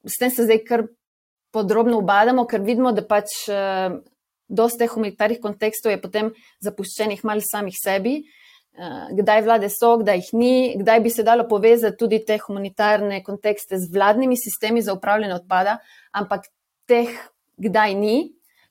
s 0.06 0.18
tem 0.18 0.32
se 0.34 0.46
zdaj 0.48 0.62
kar 0.66 0.86
podrobno 1.54 2.00
ubadamo, 2.02 2.46
ker 2.50 2.62
vidimo, 2.66 2.92
da 2.92 3.04
pač 3.06 3.44
uh, 3.52 3.94
dosta 4.48 4.88
humanitarnih 4.90 5.40
kontekstov 5.42 5.94
je 5.94 6.00
potem 6.02 6.32
zapuščenih 6.64 7.22
mal 7.24 7.42
samih 7.44 7.76
sebi, 7.78 8.16
uh, 8.24 9.06
kdaj 9.14 9.44
vlade 9.46 9.70
so, 9.72 9.94
kdaj 10.02 10.20
jih 10.22 10.30
ni, 10.38 10.54
kdaj 10.82 11.02
bi 11.04 11.14
se 11.14 11.26
dalo 11.26 11.46
povezati 11.50 11.98
tudi 12.00 12.20
te 12.26 12.40
humanitarne 12.42 13.22
kontekste 13.26 13.78
z 13.78 13.92
vladnimi 13.94 14.38
sistemi 14.40 14.82
za 14.82 14.96
upravljanje 14.98 15.38
odpada, 15.38 15.78
ampak 16.12 16.50
teh 16.90 17.14
kdaj 17.56 17.94
ni, 17.94 18.16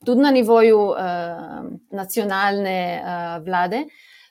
tudi 0.04 0.20
na 0.20 0.30
nivoju 0.30 0.80
uh, 0.92 1.62
nacionalne 1.96 2.78
uh, 3.00 3.38
vlade. 3.44 3.86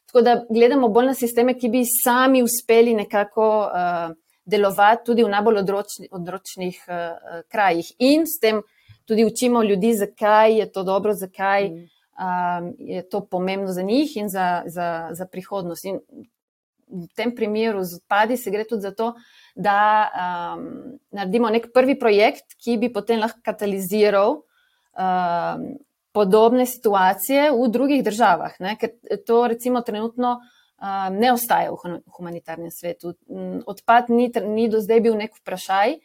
Tako 0.06 0.22
da 0.22 0.36
gledamo 0.46 0.92
bolj 0.94 1.08
na 1.10 1.14
sisteme, 1.18 1.56
ki 1.58 1.70
bi 1.74 1.82
sami 1.90 2.44
uspeli 2.46 2.94
nekako 2.94 3.48
uh, 3.66 4.14
delovati 4.46 5.06
tudi 5.06 5.24
v 5.24 5.32
najbolj 5.32 5.58
odročni, 5.58 6.08
odročnih 6.12 6.84
uh, 6.88 7.42
krajih. 7.52 7.92
In 8.00 8.28
s 8.28 8.40
tem 8.40 8.62
tudi 9.06 9.26
učimo 9.26 9.64
ljudi, 9.64 9.94
zakaj 9.94 10.58
je 10.60 10.72
to 10.72 10.84
dobro, 10.84 11.14
zakaj 11.14 11.70
mm. 11.70 11.88
um, 12.20 12.74
je 12.80 13.10
to 13.10 13.26
pomembno 13.26 13.72
za 13.72 13.82
njih 13.82 14.18
in 14.18 14.30
za, 14.30 14.64
za, 14.66 15.10
za 15.12 15.26
prihodnost. 15.26 15.86
In 15.86 16.00
v 16.88 17.08
tem 17.16 17.36
primeru 17.36 17.84
z 17.84 17.96
odpadi 17.96 18.38
se 18.38 18.52
gre 18.52 18.68
tudi 18.70 18.82
za 18.82 18.92
to, 18.92 19.14
da 19.56 20.10
um, 20.56 21.00
naredimo 21.12 21.50
nek 21.50 21.72
prvi 21.74 21.98
projekt, 22.00 22.56
ki 22.64 22.78
bi 22.78 22.94
potem 22.94 23.20
lahko 23.20 23.40
kataliziral. 23.44 24.44
Um, 24.94 25.74
Podobne 26.14 26.68
situacije 26.70 27.48
v 27.50 27.68
drugih 27.74 28.04
državah, 28.06 28.60
ne? 28.62 28.76
ker 28.78 28.92
to 29.26 29.48
recimo 29.50 29.80
trenutno 29.82 30.36
uh, 30.36 30.52
ne 31.12 31.32
ostaja 31.34 31.72
v 31.72 32.00
humanitarnem 32.18 32.72
svetu. 32.72 33.14
Odpad 33.66 34.10
ni, 34.10 34.32
ni 34.48 34.68
do 34.70 34.82
zdaj 34.84 35.02
bil 35.02 35.16
nek 35.16 35.36
vprašaj 35.40 35.96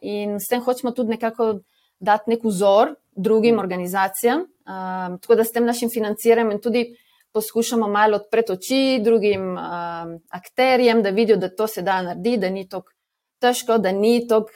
in 0.00 0.36
s 0.40 0.48
tem 0.50 0.60
hočemo 0.64 0.92
tudi 0.96 1.16
nekako 1.16 1.60
dati 2.00 2.30
nek 2.30 2.44
vzor 2.44 2.94
drugim 3.16 3.58
organizacijam, 3.58 4.44
tako 5.20 5.34
da 5.34 5.44
s 5.44 5.52
tem 5.52 5.64
našim 5.64 5.90
financiranjem 5.90 6.52
in 6.52 6.60
tudi 6.60 6.84
poskušamo 7.32 7.88
malo 7.88 8.16
odpreti 8.16 8.52
oči 8.52 9.00
drugim 9.04 9.56
akterjem, 10.30 11.02
da 11.02 11.10
vidijo, 11.10 11.36
da 11.36 11.48
to 11.48 11.66
se 11.66 11.82
da 11.82 12.02
narediti, 12.02 12.40
da 12.40 12.50
ni 12.50 12.68
tako 12.68 12.92
težko, 13.40 13.78
da 13.78 13.92
ni 13.92 14.26
tako 14.28 14.52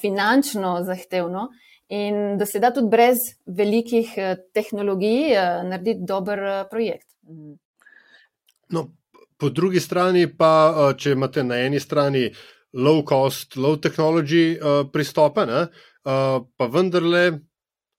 finančno 0.00 0.82
zahtevno. 0.82 1.48
In 1.88 2.34
da 2.38 2.46
se 2.46 2.58
da 2.58 2.72
tudi 2.74 2.88
brez 2.90 3.18
velikih 3.46 4.10
tehnologij 4.54 5.36
narediti 5.70 6.02
dober 6.02 6.66
projekt. 6.70 7.06
Mhm. 7.22 7.54
No, 8.72 8.96
po 9.38 9.50
drugi 9.50 9.80
strani 9.80 10.26
pa, 10.36 10.52
eh, 10.70 10.94
če 10.98 11.12
imate 11.16 11.44
na 11.44 11.60
eni 11.66 11.80
strani 11.80 12.30
low 12.76 13.02
cost, 13.04 13.56
low 13.56 13.76
technology 13.80 14.58
uh, 14.58 14.84
pristope, 14.92 15.46
ne, 15.48 15.62
uh, 16.04 16.42
pa 16.58 16.66
vendarle, 16.68 17.38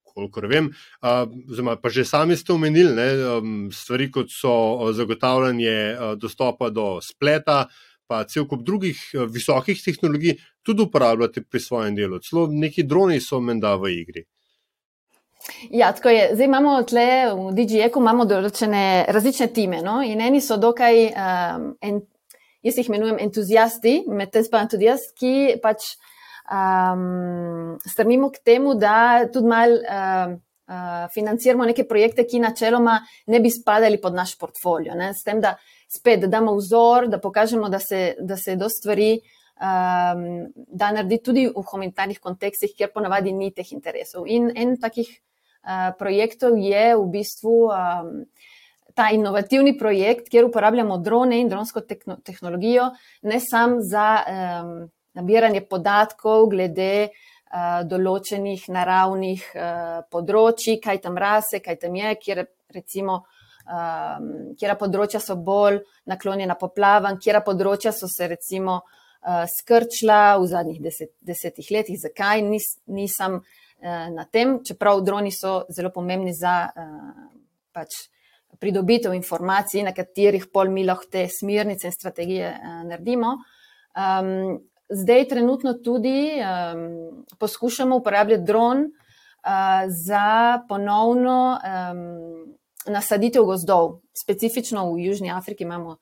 kolikor 0.06 0.46
vem, 0.52 0.68
uh, 1.02 1.24
oziroma 1.50 1.78
pa 1.82 1.90
že 1.90 2.06
sami 2.06 2.38
ste 2.38 2.54
omenili 2.54 2.94
ne, 2.94 3.08
um, 3.38 3.56
stvari, 3.74 4.12
kot 4.14 4.30
so 4.30 4.92
zagotavljanje 4.94 5.78
uh, 5.96 6.14
dostopa 6.20 6.70
do 6.70 7.00
spleta, 7.02 7.64
pa 8.08 8.22
cel 8.30 8.46
kup 8.46 8.62
drugih 8.68 9.02
uh, 9.16 9.26
visokih 9.26 9.82
tehnologij, 9.82 10.38
tudi 10.62 10.86
uporabljate 10.86 11.48
pri 11.50 11.60
svojem 11.64 11.98
delu. 11.98 12.20
Celo 12.22 12.46
neki 12.52 12.86
droni 12.86 13.18
so 13.24 13.42
menda 13.42 13.74
v 13.82 13.96
igri. 13.98 14.28
Ja, 15.70 15.92
tako 15.94 16.10
je. 16.10 16.30
Zdaj 16.34 16.46
imamo 16.46 16.82
tle 16.84 17.08
v 17.34 17.52
DGE-ku 17.56 18.02
določene 18.28 19.06
različne 19.14 19.48
time. 19.54 19.82
No? 19.82 20.02
In 20.04 20.22
eni 20.22 20.42
so 20.42 20.58
dokaj, 20.58 20.96
um, 21.12 21.70
en, 21.82 22.02
jaz 22.64 22.78
jih 22.78 22.90
imenujem 22.90 23.20
entuzijasti, 23.20 24.04
medtem 24.08 24.44
pa 24.52 24.62
entuzijasti, 24.66 25.14
ki 25.18 25.60
pač 25.64 25.96
um, 26.52 27.78
strmimo 27.86 28.32
k 28.32 28.44
temu, 28.44 28.76
da 28.76 29.28
tudi 29.32 29.48
mal 29.48 29.72
um, 29.78 30.36
uh, 30.68 31.08
financiramo 31.14 31.66
neke 31.66 31.88
projekte, 31.88 32.28
ki 32.28 32.44
načeloma 32.44 33.00
ne 33.28 33.40
bi 33.40 33.52
spadali 33.52 34.02
pod 34.02 34.14
naš 34.14 34.38
portfolio. 34.38 34.96
Ne? 34.96 35.14
S 35.14 35.24
tem, 35.24 35.42
da 35.42 35.56
spet 35.88 36.22
da 36.22 36.28
damo 36.28 36.56
vzor, 36.58 37.08
da 37.08 37.22
pokažemo, 37.24 37.70
da 37.70 37.80
se, 37.80 38.16
da 38.20 38.38
se 38.38 38.56
do 38.56 38.70
stvari. 38.70 39.18
Um, 39.58 40.52
da 40.54 40.92
naredi 40.94 41.18
tudi 41.26 41.48
v 41.50 41.62
humanitarnih 41.66 42.20
kontekstih, 42.22 42.76
kjer 42.78 42.92
ponavadi 42.94 43.32
ni 43.34 43.48
teh 43.50 43.66
interesov. 43.74 44.28
In 44.30 44.52
en 44.54 44.76
takih 44.78 45.08
Eh, 45.10 45.27
projektov 46.00 46.58
je 46.58 46.96
v 46.96 47.06
bistvu 47.12 47.56
um, 47.68 48.12
ta 48.98 49.12
inovativni 49.14 49.76
projekt, 49.78 50.30
kjer 50.32 50.48
uporabljamo 50.48 50.98
drone 50.98 51.42
in 51.42 51.50
dronsko 51.50 51.84
tehnologijo, 52.26 52.90
ne 53.30 53.40
samo 53.40 53.82
za 53.86 54.10
um, 54.18 54.72
nabiranje 55.14 55.62
podatkov 55.70 56.48
glede 56.50 57.10
uh, 57.10 57.84
določenih 57.86 58.64
naravnih 58.74 59.44
uh, 59.54 60.00
področji, 60.10 60.80
kaj 60.82 61.02
tam 61.06 61.20
rase, 61.22 61.62
kaj 61.62 61.82
tam 61.84 62.00
je, 62.00 62.16
kjer 62.24 62.46
recimo 62.74 63.20
um, 63.22 64.32
kjera 64.58 64.78
področja 64.80 65.22
so 65.22 65.38
bolj 65.38 65.84
naklonjena 66.10 66.58
poplavam, 66.58 67.20
kjera 67.22 67.44
področja 67.46 67.94
so 67.94 68.10
se 68.10 68.32
recimo 68.34 68.80
uh, 68.82 69.46
skrčila 69.60 70.40
v 70.42 70.50
zadnjih 70.56 70.82
deset, 70.90 71.14
desetih 71.22 71.70
letih, 71.76 72.02
zakaj? 72.02 72.42
Nis, 72.50 72.74
nisem 72.90 73.42
uh, 73.44 73.56
na 73.82 74.26
tem, 74.26 74.60
čeprav 74.66 75.02
droni 75.06 75.32
so 75.32 75.64
zelo 75.70 75.92
pomembni 75.94 76.34
za 76.34 76.70
uh, 76.70 77.28
pač 77.72 78.08
pridobitev 78.60 79.14
informacij, 79.14 79.84
na 79.86 79.94
katerih 79.94 80.48
pol 80.54 80.72
mi 80.74 80.86
lahko 80.86 81.06
te 81.12 81.28
smernice 81.30 81.88
in 81.88 81.94
strategije 81.94 82.50
uh, 82.50 82.82
naredimo. 82.90 83.36
Um, 83.94 84.58
zdaj, 84.90 85.28
trenutno 85.30 85.74
tudi 85.84 86.32
um, 86.42 87.26
poskušamo 87.40 87.96
uporabljati 87.96 88.44
dron 88.44 88.84
uh, 88.88 89.86
za 89.88 90.60
ponovno 90.70 91.60
um, 91.62 92.58
nasaditev 92.88 93.46
gozdov. 93.46 94.00
Specifično 94.14 94.92
v 94.94 95.06
Južni 95.06 95.32
Afriki 95.32 95.64
imamo 95.64 95.90
uh, 95.90 95.98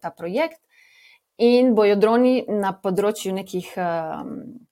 ta 0.00 0.10
projekt 0.16 0.62
in 1.36 1.74
bojo 1.74 1.96
droni 1.96 2.44
na 2.48 2.72
področju 2.72 3.34
nekih. 3.34 3.74
Um, 3.76 4.68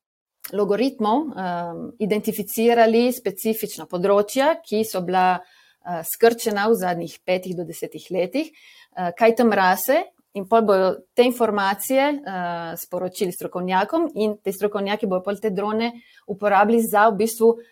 Logaritmov 0.52 1.18
um, 1.20 1.82
identificirali 2.02 3.08
specifična 3.12 3.86
področja, 3.90 4.54
ki 4.64 4.82
so 4.88 5.02
bila 5.06 5.40
uh, 5.40 6.00
skrčena 6.06 6.68
v 6.70 6.78
zadnjih 6.80 7.14
petih 7.26 7.56
do 7.58 7.66
desetih 7.68 8.06
letih, 8.14 8.50
uh, 8.50 9.10
kaj 9.16 9.36
tam 9.38 9.54
rase, 9.56 10.02
in 10.34 10.46
pa 10.46 10.60
bodo 10.62 10.92
te 11.14 11.26
informacije 11.26 12.10
uh, 12.20 12.74
sporočili 12.78 13.34
strokovnjakom, 13.34 14.10
in 14.14 14.36
te 14.42 14.54
strokovnjaki 14.54 15.10
bodo 15.10 15.24
pol 15.26 15.40
te 15.42 15.50
drone 15.50 15.92
uporabili 16.30 16.82
za 16.86 17.08
v 17.10 17.18
bistvu 17.24 17.54
uh, 17.54 17.62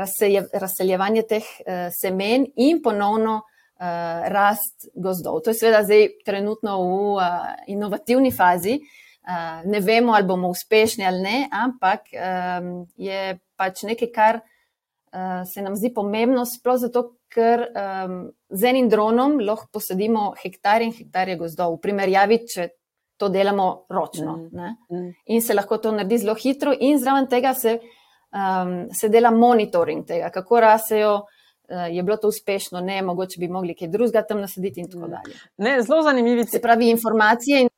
razselje, 0.00 0.46
razseljevanje 0.52 1.26
teh 1.30 1.44
uh, 1.44 1.86
semen 1.94 2.48
in 2.56 2.82
ponovno 2.82 3.42
uh, 3.42 4.26
rast 4.30 4.90
gozdov. 4.94 5.44
To 5.44 5.54
je 5.54 5.60
seveda 5.62 5.84
zdaj 5.86 6.08
trenutno 6.26 6.80
v 6.82 6.98
uh, 7.14 7.54
inovativni 7.70 8.34
fazi. 8.34 8.80
Uh, 8.80 8.98
ne 9.64 9.80
vemo, 9.80 10.12
ali 10.12 10.26
bomo 10.26 10.48
uspešni 10.48 11.06
ali 11.06 11.22
ne, 11.22 11.48
ampak 11.52 12.12
um, 12.14 12.86
je 12.96 13.38
pač 13.56 13.82
nekaj, 13.82 14.10
kar 14.14 14.40
uh, 14.40 15.42
se 15.54 15.62
nam 15.62 15.76
zdi 15.76 15.92
pomembno, 15.94 16.44
sploh 16.48 16.78
zato, 16.80 17.04
ker 17.30 17.66
um, 17.68 18.20
z 18.50 18.70
enim 18.72 18.88
dronom 18.90 19.38
lahko 19.44 19.68
posadimo 19.78 20.32
hektarje 20.42 20.88
in 20.88 20.94
hektarje 20.96 21.36
gozdov, 21.38 21.76
v 21.76 21.82
primerjavi, 21.84 22.40
če 22.50 22.68
to 23.20 23.28
delamo 23.28 23.68
ročno. 23.92 24.36
Mm. 24.48 24.76
Mm. 24.90 25.10
In 25.36 25.42
se 25.44 25.54
lahko 25.54 25.78
to 25.78 25.92
naredi 25.92 26.22
zelo 26.24 26.34
hitro, 26.34 26.72
in 26.72 26.98
zraven 26.98 27.28
tega 27.30 27.52
se, 27.54 27.76
um, 28.32 28.88
se 28.96 29.12
dela 29.12 29.30
monitoring 29.30 30.06
tega, 30.08 30.32
kako 30.34 30.64
rasejo. 30.66 31.20
Uh, 31.70 31.84
je 31.86 32.02
bilo 32.02 32.16
to 32.18 32.26
uspešno, 32.32 32.80
ne, 32.82 32.96
mogoče 33.06 33.38
bi 33.38 33.46
mogli 33.46 33.76
kaj 33.78 33.92
drugega 33.92 34.24
tam 34.26 34.40
nasaditi, 34.42 34.82
in 34.82 34.88
tako 34.90 35.06
mm. 35.06 35.10
dalje. 35.12 35.36
Ne, 35.62 35.76
zelo 35.86 36.02
zanimivi. 36.02 36.48
Se 36.50 36.58
pravi, 36.58 36.88
informacije 36.90 37.60
in, 37.62 37.69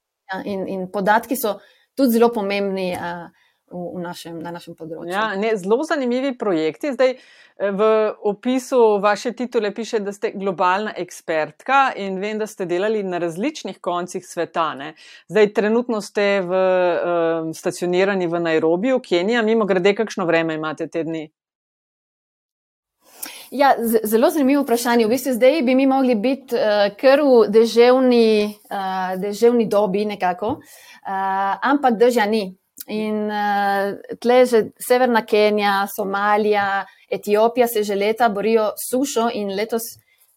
in, 0.45 0.67
in 0.69 0.91
podatki 0.93 1.37
so 1.37 1.59
tudi 1.95 2.19
zelo 2.19 2.33
pomembni. 2.33 2.93
Uh, 2.97 3.31
v 3.73 4.01
našem, 4.03 4.39
na 4.43 4.53
našem 4.53 4.77
področju. 4.77 5.11
Ja, 5.11 5.33
ne, 5.39 5.55
zelo 5.57 5.81
zanimivi 5.89 6.35
projekti. 6.39 6.93
Zdaj, 6.93 7.15
eh, 7.17 7.71
v 7.73 7.89
opisu 8.29 9.01
vaše 9.03 9.33
titule 9.33 9.73
piše, 9.75 10.01
da 10.01 10.13
ste 10.13 10.33
globalna 10.37 10.93
ekspertka 10.97 11.93
in 11.97 12.21
vem, 12.21 12.39
da 12.39 12.47
ste 12.47 12.67
delali 12.67 13.03
na 13.03 13.19
različnih 13.19 13.81
koncih 13.81 14.25
sveta. 14.27 14.75
Ne. 14.77 14.95
Zdaj, 15.29 15.53
trenutno 15.57 16.01
ste 16.01 16.43
v, 16.45 16.53
um, 16.53 17.53
stacionirani 17.55 18.27
v 18.27 18.41
Nairobiju, 18.41 19.01
Kenija, 19.01 19.43
mimo 19.43 19.67
grede, 19.67 19.95
kakšno 19.97 20.27
vreme 20.27 20.55
imate 20.55 20.89
te 20.89 21.05
dni? 21.05 21.31
Ja, 23.53 23.75
zelo 24.05 24.31
zanimivo 24.31 24.63
vprašanje. 24.63 25.05
V 25.05 25.13
bistvu 25.13 25.33
zdaj 25.37 25.63
bi 25.63 25.75
mi 25.75 25.87
mogli 25.87 26.15
biti 26.15 26.57
uh, 26.57 26.87
kar 26.97 27.21
v 27.21 27.51
deževni, 27.53 28.49
uh, 28.49 29.13
deževni 29.21 29.67
dobi, 29.69 30.07
nekako, 30.09 30.55
uh, 30.57 31.59
ampak 31.61 31.99
drža 32.01 32.25
ni. 32.33 32.47
In 32.89 33.29
uh, 33.29 33.93
tle 34.25 34.39
že 34.49 34.63
severna 34.81 35.21
Kenija, 35.29 35.85
Somalija, 35.97 36.87
Etiopija 37.11 37.69
se 37.69 37.83
že 37.83 37.95
leta 37.95 38.31
borijo 38.33 38.71
sušo 38.89 39.29
in 39.35 39.53
letos 39.53 39.83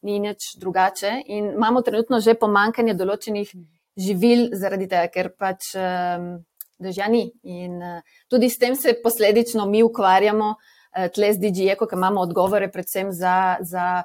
ni 0.03 0.19
nič 0.19 0.59
drugače. 0.59 1.21
In 1.25 1.53
imamo 1.55 1.81
trenutno 1.81 2.19
že 2.19 2.35
pomankanje 2.35 2.99
določenih 2.99 3.55
živil 3.95 4.49
zaradi 4.51 4.91
tega, 4.91 5.07
ker 5.07 5.31
pač 5.39 5.71
um, 5.79 6.43
dežja 6.83 7.07
ni. 7.07 7.29
In 7.43 7.79
uh, 7.79 8.03
tudi 8.27 8.51
s 8.51 8.59
tem 8.59 8.75
se 8.75 8.99
posledično 8.99 9.71
mi 9.71 9.87
ukvarjamo, 9.87 10.51
uh, 10.51 10.74
tle 11.13 11.33
z 11.33 11.41
DG-eko, 11.43 11.87
ker 11.87 11.99
imamo 11.99 12.23
odgovore 12.25 12.71
predvsem 12.71 13.11
za. 13.13 13.57
za 13.61 14.03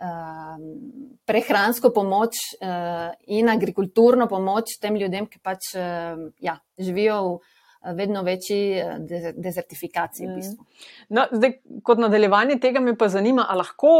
Um, 0.00 0.62
prehransko 1.28 1.90
pomoč 1.92 2.38
uh, 2.56 3.10
in 3.28 3.50
agrikulturno 3.52 4.24
pomoč 4.32 4.78
tem 4.80 4.94
ljudem, 4.96 5.26
ki 5.28 5.36
pač 5.44 5.74
uh, 5.76 6.22
ja, 6.40 6.54
živijo 6.80 7.18
v 7.20 7.34
vedno 7.84 8.22
večji 8.22 8.72
eh, 8.72 8.96
dezertifikaciji. 9.36 10.26
V 10.26 10.34
bistvu. 10.34 10.64
no, 11.08 11.26
zdaj, 11.32 11.56
kot 11.82 11.98
nadaljevanje 11.98 12.58
tega 12.60 12.80
me 12.80 12.96
pa 12.98 13.08
zanima, 13.08 13.46
ali 13.48 13.64
lahko, 13.64 13.92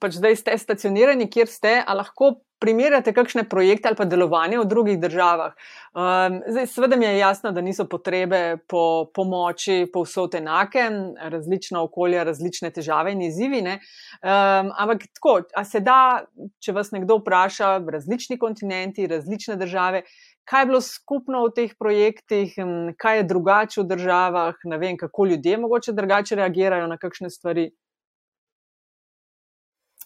pač 0.00 0.18
zdaj 0.18 0.36
ste 0.36 0.58
stacionirani, 0.58 1.30
kjer 1.30 1.48
ste, 1.48 1.78
ali 1.86 2.02
lahko 2.02 2.34
primerjate 2.58 3.12
kakšne 3.14 3.44
projekte 3.48 3.88
ali 3.88 3.96
pa 3.96 4.04
delovanje 4.04 4.58
v 4.58 4.66
drugih 4.66 4.98
državah. 5.00 5.54
Um, 5.94 6.40
zdaj, 6.46 6.66
seveda 6.66 6.96
mi 6.96 7.06
je 7.06 7.18
jasno, 7.18 7.52
da 7.52 7.62
niso 7.62 7.86
potrebe 7.88 8.58
po 8.68 9.06
pomoči 9.14 9.86
povsod 9.92 10.34
enake, 10.34 10.88
različna 11.30 11.82
okolja, 11.82 12.24
različne 12.26 12.70
težave 12.74 13.14
in 13.14 13.22
izzivi. 13.22 13.62
Um, 13.62 14.72
ampak 14.74 15.06
tako, 15.14 15.40
a 15.54 15.64
se 15.64 15.80
da, 15.80 16.24
če 16.60 16.74
vas 16.74 16.90
nekdo 16.94 17.20
vpraša, 17.22 17.76
različni 17.92 18.38
kontinenti, 18.38 19.06
različne 19.06 19.56
države, 19.56 20.02
kaj 20.48 20.62
je 20.62 20.66
bilo 20.66 20.80
skupno 20.80 21.42
v 21.46 21.52
teh 21.54 21.72
projektih, 21.78 22.54
kaj 22.96 23.16
je 23.16 23.24
drugače 23.28 23.80
v 23.82 23.88
državah, 23.88 24.54
ne 24.64 24.78
vem, 24.78 24.96
kako 24.96 25.26
ljudje 25.26 25.58
mogoče 25.58 25.92
drugače 25.92 26.38
reagirajo 26.40 26.86
na 26.86 26.96
kakšne 26.96 27.30
stvari. 27.30 27.70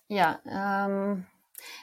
Ja, 0.08 0.34
um, 0.44 1.22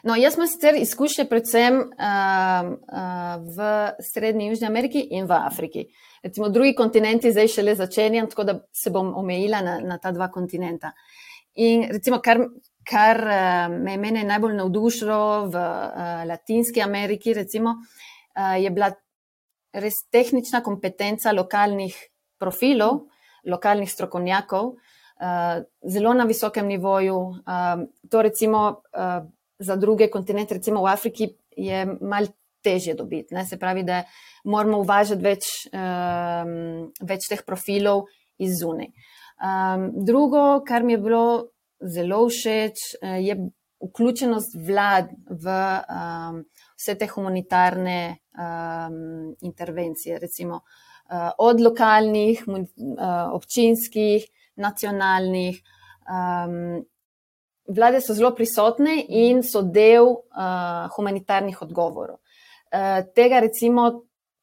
no, 0.03 0.15
jaz 0.19 0.35
sem 0.35 0.47
sicer 0.47 0.75
izkušnje 0.75 1.25
predvsem 1.29 1.79
uh, 1.79 1.87
uh, 1.87 3.47
v 3.47 3.69
Srednji 4.11 4.45
in 4.45 4.51
Južni 4.51 4.67
Ameriki 4.67 5.05
in 5.15 5.25
v 5.25 5.39
Afriki. 5.39 5.85
Recimo, 6.23 6.49
drugi 6.49 6.75
kontinenti 6.75 7.31
zdaj 7.31 7.47
šele 7.47 7.75
začenjam, 7.79 8.27
tako 8.29 8.43
da 8.43 8.57
se 8.75 8.91
bom 8.91 9.15
omejila 9.15 9.63
na, 9.63 9.79
na 9.79 9.97
ta 9.97 10.11
dva 10.11 10.27
kontinenta. 10.27 10.91
In 11.55 11.87
recimo, 11.89 12.19
kar, 12.19 12.43
kar 12.83 13.23
uh, 13.23 13.79
me 13.79 13.95
je 13.95 14.27
najbolj 14.27 14.59
navdušilo 14.59 15.23
v 15.47 15.55
uh, 15.55 16.27
Latinski 16.27 16.83
Ameriki, 16.83 17.33
recimo, 17.33 17.77
uh, 17.79 18.08
je 18.59 18.69
bila 18.71 18.91
res 19.73 19.93
tehnična 20.11 20.63
kompetenca 20.65 21.31
lokalnih 21.31 21.95
profilov, 22.39 23.05
lokalnih 23.45 23.91
strokovnjakov, 23.91 24.73
zelo 25.83 26.13
na 26.13 26.25
visokem 26.25 26.67
nivoju. 26.67 27.19
To 28.09 28.21
recimo 28.21 28.81
za 29.59 29.75
druge 29.75 30.09
kontinente, 30.09 30.55
recimo 30.55 30.81
v 30.81 30.91
Afriki, 30.93 31.29
je 31.57 31.85
mal 32.01 32.27
težje 32.63 32.95
dobiti. 32.95 33.35
Ne? 33.35 33.45
Se 33.45 33.59
pravi, 33.59 33.83
da 33.83 34.03
moramo 34.43 34.79
uvažati 34.79 35.23
več, 35.23 35.51
več 37.01 37.29
teh 37.29 37.43
profilov 37.47 38.07
iz 38.39 38.59
zune. 38.59 38.91
Drugo, 40.05 40.61
kar 40.67 40.83
mi 40.83 40.95
je 40.95 41.03
bilo 41.03 41.25
zelo 41.79 42.25
všeč, 42.27 42.75
je 43.23 43.35
vključenost 43.79 44.55
vlad 44.67 45.11
v 45.29 45.59
vse 46.79 46.95
te 46.99 47.07
humanitarne 47.07 48.19
um, 48.39 49.35
intervencije, 49.41 50.19
recimo 50.19 50.55
uh, 50.55 51.29
od 51.37 51.61
lokalnih, 51.61 52.43
uh, 52.47 52.63
občinskih, 53.33 54.25
nacionalnih. 54.55 55.61
Um, 56.09 56.85
vlade 57.69 58.01
so 58.01 58.13
zelo 58.13 58.31
prisotne 58.35 59.03
in 59.07 59.43
so 59.43 59.61
del 59.61 60.07
uh, 60.07 60.89
humanitarnih 60.95 61.61
odgovorov. 61.61 62.17
Uh, 62.71 63.05
tega 63.15 63.39
recimo 63.39 63.89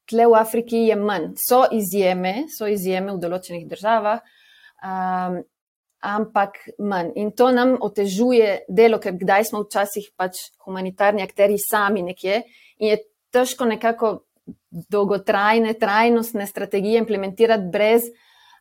tle 0.07 0.27
v 0.27 0.39
Afriki 0.39 0.87
je 0.87 0.97
manj. 0.97 1.35
So 1.49 1.65
izjeme, 1.73 2.47
so 2.59 2.69
izjeme 2.71 3.15
v 3.17 3.21
določenih 3.23 3.67
državah. 3.71 4.23
Um, 4.87 5.43
ampak 6.07 6.61
manj. 6.79 7.11
In 7.19 7.33
to 7.35 7.51
nam 7.51 7.75
otežuje 7.83 8.67
delo, 8.69 9.01
ker 9.03 9.17
kdaj 9.19 9.49
smo 9.51 9.65
včasih 9.65 10.13
pač 10.17 10.39
humanitarni 10.67 11.25
akteri 11.25 11.59
sami 11.59 12.05
nekje 12.07 12.43
in 12.79 12.93
je 12.93 12.99
težko 13.37 13.69
nekako 13.69 14.13
dolgotrajne, 14.71 15.75
trajnostne 15.75 16.47
strategije 16.47 16.99
implementirati 17.03 17.69
brez, 17.73 18.09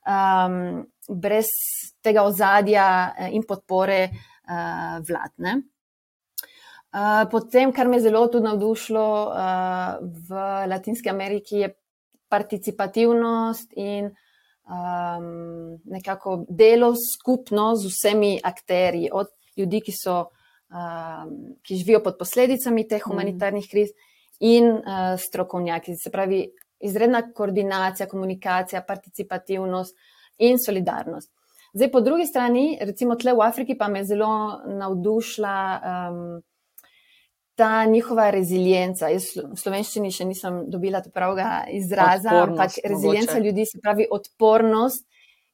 um, 0.08 0.84
brez 1.10 1.52
tega 2.04 2.26
ozadja 2.26 2.90
eh, 3.18 3.32
in 3.38 3.46
podpore 3.48 4.10
uh, 4.10 5.00
vladne. 5.08 5.62
Uh, 6.96 7.26
potem, 7.32 7.74
kar 7.76 7.90
me 7.92 8.00
zelo 8.00 8.28
tudi 8.32 8.48
navdušilo 8.48 9.08
uh, 9.28 9.98
v 10.30 10.46
Latinski 10.72 11.12
Ameriki, 11.12 11.66
je 11.66 11.74
participativnost 12.32 13.74
in 13.76 14.08
um, 14.08 15.76
nekako 15.92 16.46
delo 16.50 16.94
skupno 16.96 17.74
z 17.76 17.92
vsemi 17.92 18.40
akterji, 18.44 19.10
od 19.12 19.28
ljudi, 19.58 19.82
ki 19.84 19.92
so 19.92 20.22
uh, 20.22 21.28
ki 21.64 21.82
živijo 21.84 22.00
pod 22.04 22.16
posledicami 22.20 22.88
teh 22.88 23.02
mhm. 23.02 23.12
humanitarnih 23.12 23.68
kriz, 23.72 23.92
in 24.40 24.72
uh, 24.72 25.16
strokovnjaki. 25.20 25.96
Se 25.96 26.12
pravi, 26.12 26.46
izredna 26.80 27.22
koordinacija, 27.34 28.08
komunikacija, 28.08 28.84
participativnost 28.88 29.96
in 30.38 30.60
solidarnost. 30.60 31.32
Zdaj, 31.76 31.92
po 31.92 32.02
drugi 32.02 32.26
strani, 32.26 32.78
recimo 32.82 33.16
tle 33.16 33.34
v 33.36 33.42
Afriki, 33.44 33.76
pa 33.78 33.88
me 33.88 34.00
je 34.00 34.12
zelo 34.14 34.62
navdušila 34.80 35.56
um, 35.76 36.42
ta 37.56 37.86
njihova 37.86 38.30
rezilienca. 38.32 39.10
Jaz 39.12 39.34
v 39.36 39.58
slovenščini 39.60 40.12
še 40.12 40.28
nisem 40.30 40.62
dobila 40.72 41.02
pravega 41.14 41.66
izraza, 41.76 42.32
ampak 42.46 42.80
rezilienca 42.84 43.40
ljudi, 43.44 43.68
se 43.68 43.82
pravi 43.84 44.08
odpornost. 44.12 45.04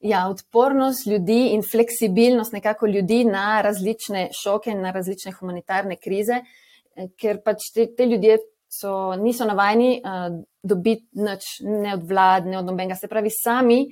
Ja, 0.02 0.24
odpornost 0.30 1.06
ljudi 1.06 1.52
in 1.54 1.62
fleksibilnost 1.62 2.54
nekako 2.54 2.86
ljudi 2.90 3.20
na 3.24 3.60
različne 3.62 4.28
šoke, 4.34 4.74
na 4.74 4.90
različne 4.90 5.30
humanitarne 5.36 5.94
krize, 5.98 6.40
eh, 6.42 7.10
ker 7.18 7.38
pač 7.42 7.68
te, 7.74 7.86
te 7.94 8.06
ljudje 8.06 8.38
so, 8.72 9.14
niso 9.20 9.44
navajeni 9.44 10.00
uh, 10.00 10.30
dobiti 10.62 11.08
nič, 11.12 11.58
ne 11.60 11.94
od 11.94 12.06
vlad, 12.08 12.46
ne 12.46 12.58
od 12.58 12.64
nobenega. 12.64 12.96
Se 12.96 13.08
pravi, 13.08 13.30
sami 13.30 13.84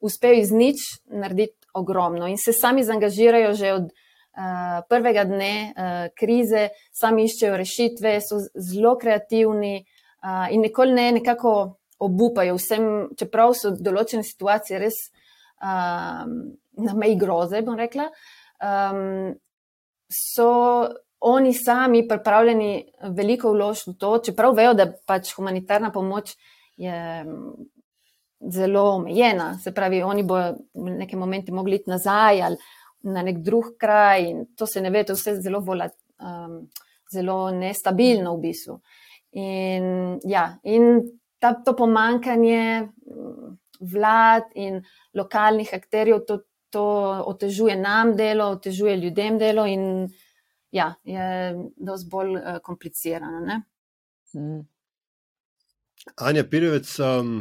uspejo 0.00 0.40
iz 0.40 0.52
nič 0.52 0.86
narediti 1.12 1.58
ogromno 1.74 2.26
in 2.28 2.38
se 2.38 2.52
sami 2.52 2.84
zaangažirajo 2.84 3.54
že 3.54 3.72
od 3.72 3.84
uh, 3.84 4.80
prvega 4.88 5.24
dne 5.24 5.54
uh, 5.72 6.08
krize, 6.18 6.68
sami 6.92 7.28
iščejo 7.28 7.56
rešitve, 7.56 8.16
so 8.20 8.40
zelo 8.56 8.96
kreativni 8.98 9.76
uh, 9.82 10.48
in 10.52 10.64
nikoli 10.64 10.96
ne 10.96 11.12
nekako 11.20 11.54
obupajo 12.02 12.56
vsem, 12.58 12.88
čeprav 13.18 13.54
so 13.54 13.70
določene 13.78 14.24
situacije 14.26 14.80
res 14.82 14.98
uh, 15.62 16.24
na 16.82 16.96
meji 16.98 17.16
groze, 17.20 17.62
bom 17.62 17.78
rekla. 17.78 18.08
Um, 18.62 19.36
so 20.12 20.50
oni 21.24 21.54
sami 21.54 22.08
pripravljeni 22.08 22.92
veliko 23.14 23.52
vložiti 23.52 23.90
v 23.90 23.98
to, 23.98 24.16
čeprav 24.26 24.56
vejo, 24.58 24.74
da 24.74 24.88
pač 25.06 25.30
humanitarna 25.36 25.92
pomoč 25.94 26.34
je 26.76 27.24
mm, 27.24 27.52
zelo 28.50 28.82
omejena. 28.96 29.52
Se 29.62 29.70
pravi, 29.74 30.02
oni 30.02 30.24
bodo 30.26 30.56
v 30.74 30.96
nekem 30.98 31.18
momentu 31.18 31.54
mogli 31.54 31.78
iti 31.78 31.90
nazaj 31.90 32.42
ali 32.42 32.56
na 33.02 33.22
nek 33.22 33.38
drug 33.42 33.76
kraj 33.78 34.26
in 34.30 34.44
to 34.56 34.66
se 34.66 34.80
ne 34.80 34.90
ve, 34.90 35.04
to 35.04 35.12
je 35.12 35.20
vse 35.20 35.36
zelo, 35.42 35.60
volat, 35.60 35.94
um, 36.22 36.66
zelo 37.12 37.50
nestabilno 37.50 38.34
v 38.36 38.40
bistvu. 38.42 38.78
In, 39.32 40.18
ja, 40.28 40.48
in 40.64 41.02
ta, 41.38 41.54
to 41.54 41.76
pomankanje 41.78 42.82
mm, 42.82 43.54
vlad 43.94 44.50
in 44.54 44.82
lokalnih 45.14 45.70
akterjev, 45.74 46.24
to, 46.26 46.42
to 46.70 46.84
otežuje 47.30 47.76
nam 47.78 48.16
delo, 48.16 48.50
otežuje 48.58 48.96
ljudem 48.96 49.38
delo 49.38 49.66
in 49.66 50.08
ja, 50.72 50.94
je 51.04 51.54
dosti 51.76 52.08
bolj 52.10 52.36
uh, 52.36 52.58
komplicirano. 52.64 53.60
Hmm. 54.32 54.62
Anja 56.16 56.44
Pirjevec, 56.48 56.88
um, 56.98 57.36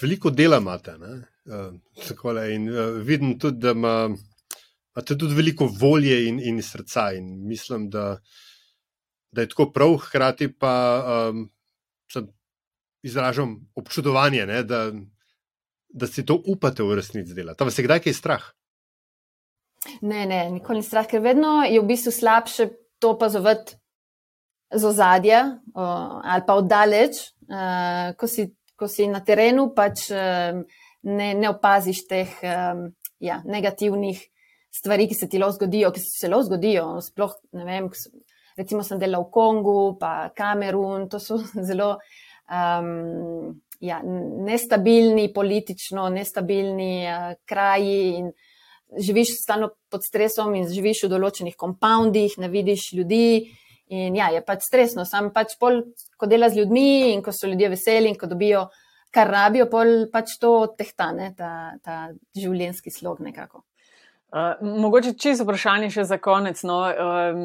veliko 0.00 0.30
dela 0.30 0.60
imate. 0.62 0.94
Uh, 0.96 2.44
in 2.52 2.68
uh, 2.70 3.00
vidim 3.02 3.38
tudi, 3.38 3.58
da 3.58 3.74
ima, 3.76 3.96
imate 4.94 5.18
tudi 5.18 5.34
veliko 5.34 5.66
volje 5.66 6.28
in, 6.28 6.40
in 6.40 6.62
srca. 6.62 7.10
In 7.12 7.48
mislim, 7.48 7.90
da, 7.90 8.20
da 9.30 9.40
je 9.40 9.48
tako 9.48 9.70
prav, 9.72 9.96
hkrati 10.06 10.52
pa 10.52 10.72
um, 11.30 11.50
izražam 13.02 13.58
občudovanje, 13.74 14.46
ne, 14.46 14.62
da, 14.62 14.92
da 15.88 16.06
si 16.06 16.24
to 16.26 16.40
upate 16.46 16.82
v 16.82 16.94
resnici 16.98 17.34
delati. 17.34 17.58
Tam 17.58 17.70
se 17.70 17.82
kdaj 17.82 18.02
kaj 18.06 18.14
strah? 18.14 18.46
Ne, 20.00 20.26
ne, 20.26 20.40
nikoli 20.50 20.80
ni 20.80 20.86
strah, 20.86 21.06
ker 21.08 21.22
vedno 21.24 21.60
je 21.66 21.80
v 21.80 21.88
bistvu 21.88 22.12
slabše 22.14 22.68
to 22.98 23.14
opazovati 23.14 23.76
z 24.74 24.84
ozadja 24.84 25.40
ali 25.74 26.42
pa 26.46 26.54
oddaleč, 26.58 27.20
uh, 27.50 28.14
ko, 28.18 28.26
si, 28.26 28.48
ko 28.76 28.88
si 28.90 29.06
na 29.10 29.20
terenu, 29.24 29.68
pač 29.76 30.08
uh, 30.10 30.58
ne, 31.06 31.28
ne 31.34 31.50
opaziš 31.50 32.06
teh 32.08 32.32
um, 32.42 32.88
ja, 33.22 33.40
negativnih 33.44 34.22
stvari, 34.74 35.06
ki 35.08 35.16
se 35.16 35.28
ti 35.28 35.40
lahko 35.40 35.60
zgodijo, 35.60 35.92
ki 35.94 36.02
se 36.02 36.30
lahko 36.30 36.48
zgodijo. 36.50 36.86
Sploh, 37.04 37.36
ne 37.56 37.68
vem, 37.68 37.90
recimo 38.58 38.82
sem 38.84 39.00
delal 39.00 39.28
v 39.28 39.32
Kongu, 39.32 39.78
pa 40.00 40.32
Kamerun, 40.36 41.08
to 41.12 41.22
so 41.22 41.38
zelo. 41.68 41.96
Um, 42.46 43.62
Ja, 43.84 43.98
nestabilni, 44.00 45.26
politično 45.36 46.06
nestabilni 46.08 47.04
uh, 47.04 47.34
kraji, 47.44 48.14
in 48.16 48.30
živiš 48.94 49.36
stalno 49.42 49.70
pod 49.90 50.04
stresom 50.04 50.54
in 50.54 50.68
živiš 50.70 51.06
v 51.06 51.12
določenih 51.16 51.56
kompoundih, 51.58 52.38
ne 52.38 52.50
vidiš 52.52 52.92
ljudi. 52.98 53.28
In 53.94 54.16
ja, 54.18 54.32
je 54.34 54.40
pač 54.42 54.64
stresno, 54.66 55.04
sam 55.06 55.30
pač 55.34 55.54
pol, 55.60 55.84
ko 56.18 56.26
delaš 56.26 56.56
z 56.56 56.62
ljudmi 56.62 57.12
in 57.12 57.22
ko 57.22 57.30
so 57.30 57.46
ljudje 57.46 57.70
veseli 57.70 58.10
in 58.10 58.18
ko 58.18 58.26
dobijo, 58.26 58.64
kar 59.14 59.30
rabijo, 59.30 59.68
pol 59.70 60.08
pač 60.10 60.34
to 60.42 60.52
tehtane, 60.78 61.30
ta, 61.38 61.52
ta 61.86 62.08
življenjski 62.34 62.90
slog 62.90 63.22
nekako. 63.22 63.62
Uh, 64.34 64.58
mogoče 64.82 65.14
čisto 65.14 65.46
vprašanje 65.46 65.92
še 65.94 66.04
za 66.08 66.18
konec. 66.18 66.58
No, 66.66 66.80
um, 66.82 67.44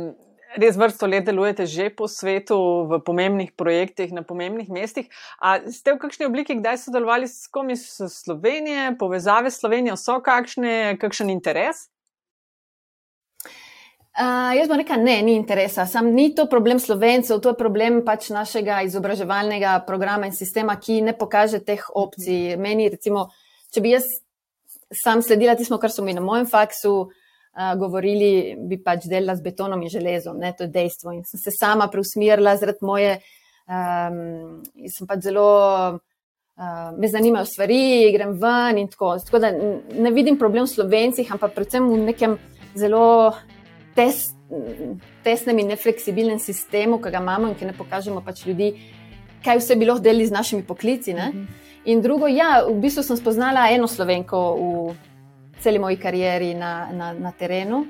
res 0.58 0.78
vrsto 0.78 1.08
let 1.08 1.26
delujete 1.26 1.66
že 1.66 1.90
po 1.90 2.08
svetu, 2.08 2.88
v 2.88 3.00
pomembnih 3.00 3.52
projektih, 3.56 4.12
na 4.12 4.24
pomembnih 4.24 4.70
mestih. 4.70 5.08
A 5.40 5.62
ste 5.72 5.96
v 5.96 6.02
kakšni 6.02 6.28
obliki 6.28 6.58
kdaj 6.60 6.88
sodelovali 6.88 7.28
s 7.28 7.48
kom 7.48 7.70
iz 7.72 7.88
Slovenije, 7.96 8.98
povezave 9.00 9.52
s 9.52 9.62
Slovenijo, 9.62 9.96
so 9.96 10.20
kakšne, 10.20 10.98
kakšen 11.00 11.32
interes? 11.32 11.88
Uh, 14.12 14.52
jaz 14.52 14.68
bom 14.68 14.76
rekel, 14.76 15.00
ne, 15.00 15.22
ni 15.24 15.38
interesa. 15.40 15.88
Sam 15.88 16.12
ni 16.12 16.36
to 16.36 16.44
problem 16.52 16.84
slovencev, 16.84 17.40
to 17.40 17.54
je 17.54 17.60
problem 17.60 18.02
pač 18.04 18.28
našega 18.28 18.82
izobraževalnega 18.84 19.80
programa 19.88 20.28
in 20.28 20.36
sistema, 20.36 20.76
ki 20.76 21.00
ne 21.00 21.16
pokaže 21.16 21.64
teh 21.64 21.80
opcij. 21.80 22.60
Meni, 22.60 22.92
recimo, 22.92 23.30
če 23.72 23.80
bi 23.80 23.96
jaz 23.96 24.10
sam 24.92 25.24
sledila 25.24 25.56
tistemu, 25.56 25.80
kar 25.80 25.96
so 25.96 26.04
mi 26.04 26.12
na 26.12 26.20
mojem 26.20 26.44
faksu, 26.44 26.92
uh, 27.08 27.21
govorili, 27.78 28.56
bi 28.58 28.80
pač 28.80 29.06
delala 29.12 29.36
z 29.36 29.44
betonom 29.44 29.82
in 29.84 29.92
železom, 29.92 30.38
ne, 30.40 30.54
to 30.58 30.64
je 30.64 30.72
dejstvo. 30.72 31.12
In 31.12 31.24
sem 31.28 31.40
se 31.40 31.52
sama 31.52 31.90
preusmerila 31.92 32.56
zaradi 32.58 32.86
moje, 32.88 33.18
um, 33.68 34.62
sem 34.88 35.08
pač 35.08 35.26
zelo, 35.28 35.48
uh, 36.56 36.92
me 36.98 37.10
zanimajo 37.12 37.50
stvari, 37.50 38.12
grem 38.16 38.38
ven 38.40 38.80
in 38.80 38.88
tako. 38.92 39.18
Tako 39.26 39.44
da 39.44 39.52
ne 39.52 40.14
vidim 40.16 40.40
problem 40.40 40.66
v 40.66 40.74
slovencih, 40.76 41.32
ampak 41.32 41.56
predvsem 41.58 41.92
v 41.92 42.00
nekem 42.06 42.38
zelo 42.76 43.36
tes, 43.96 44.30
tesnem 45.26 45.60
in 45.60 45.74
nefleksibilnem 45.76 46.40
sistemu, 46.40 47.02
ki 47.04 47.12
ga 47.12 47.20
imamo 47.20 47.52
in 47.52 47.60
ki 47.60 47.68
ne 47.68 47.76
pokažemo 47.76 48.24
pač 48.24 48.46
ljudi, 48.48 48.74
kaj 49.44 49.60
vse 49.60 49.76
bi 49.76 49.88
lahko 49.90 50.04
delili 50.08 50.32
z 50.32 50.40
našimi 50.40 50.64
poklici. 50.64 51.14
Ne. 51.14 51.34
Mhm. 51.36 51.60
In 51.92 52.02
drugo, 52.02 52.28
ja, 52.30 52.62
v 52.68 52.78
bistvu 52.80 53.04
sem 53.04 53.18
spoznala 53.18 53.72
eno 53.74 53.88
slovenko 53.90 54.40
v 54.56 54.96
celi 55.62 55.80
moji 55.80 55.98
karieri 56.02 56.54
na, 56.58 56.90
na, 56.92 57.14
na 57.14 57.32
terenu. 57.32 57.86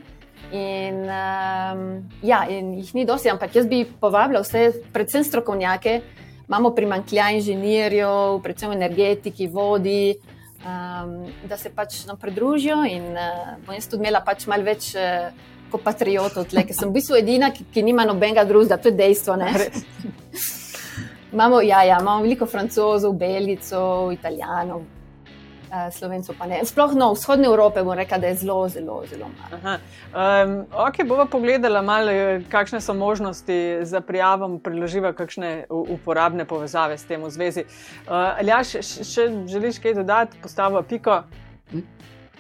In, 0.52 1.06
um, 1.08 2.10
ja, 2.24 2.44
in 2.50 2.74
jih 2.76 2.92
ni 2.98 3.06
dosti, 3.08 3.32
ampak 3.32 3.56
jaz 3.56 3.70
bi 3.72 3.86
povabila 3.86 4.42
vse, 4.44 4.84
predvsem 4.94 5.24
strokovnjake. 5.24 6.02
Imamo 6.50 6.74
primankljaj 6.76 7.38
inženirjev, 7.40 8.42
predvsem 8.44 8.74
energetiki, 8.76 9.48
vodi, 9.48 10.18
um, 10.66 11.14
da 11.48 11.58
se 11.58 11.72
pač 11.72 12.02
nam 12.10 12.20
pridružijo. 12.20 12.82
In 12.90 13.14
uh, 13.16 13.56
bom 13.66 13.78
jaz 13.78 13.88
tudi 13.88 14.04
imela 14.04 14.20
pač 14.26 14.48
malo 14.52 14.68
več 14.68 14.92
uh, 15.00 15.32
kot 15.72 15.86
patriotov, 15.86 16.50
tle, 16.52 16.66
ker 16.68 16.76
sem 16.76 16.90
v 16.90 16.98
bistvu 17.00 17.22
edina, 17.22 17.54
ki, 17.56 17.70
ki 17.72 17.86
nima 17.88 18.04
nobenega 18.04 18.44
drugega, 18.44 18.76
to 18.82 18.92
je 18.92 18.98
dejstvo. 19.00 19.38
imamo, 21.36 21.62
ja, 21.64 21.86
ja, 21.88 22.02
imamo 22.02 22.26
veliko 22.26 22.50
francozov, 22.50 23.16
belgicov, 23.16 24.12
italijanov. 24.12 24.84
Eh, 25.72 25.92
Slovencev 25.92 26.36
pa 26.36 26.46
ne. 26.52 26.60
Sploh 26.68 26.92
no, 27.00 27.14
vzhodne 27.16 27.48
Evrope 27.48 27.84
bo 27.84 27.96
rekla, 27.96 28.18
da 28.18 28.28
je 28.28 28.36
zelo, 28.36 28.70
zelo, 28.70 29.04
zelo 29.08 29.30
malo. 29.40 29.78
Um, 30.12 30.66
ok, 30.88 31.08
bova 31.08 31.26
pogledala 31.26 31.82
malo, 31.82 32.12
kakšne 32.52 32.82
so 32.82 32.94
možnosti 32.94 33.80
za 33.88 34.02
prijavo, 34.02 34.58
priloživa 34.60 35.14
kakšne 35.14 35.66
uporabne 35.70 36.46
povezave 36.46 36.98
s 36.98 37.08
tem 37.08 37.24
v 37.24 37.32
zvezi. 37.32 37.64
Uh, 37.64 38.36
Aljaš, 38.44 38.82
še 38.84 39.30
želiš 39.48 39.80
kaj 39.80 39.96
dodati, 40.02 40.42
postavo 40.44 40.84
piko? 40.84 41.22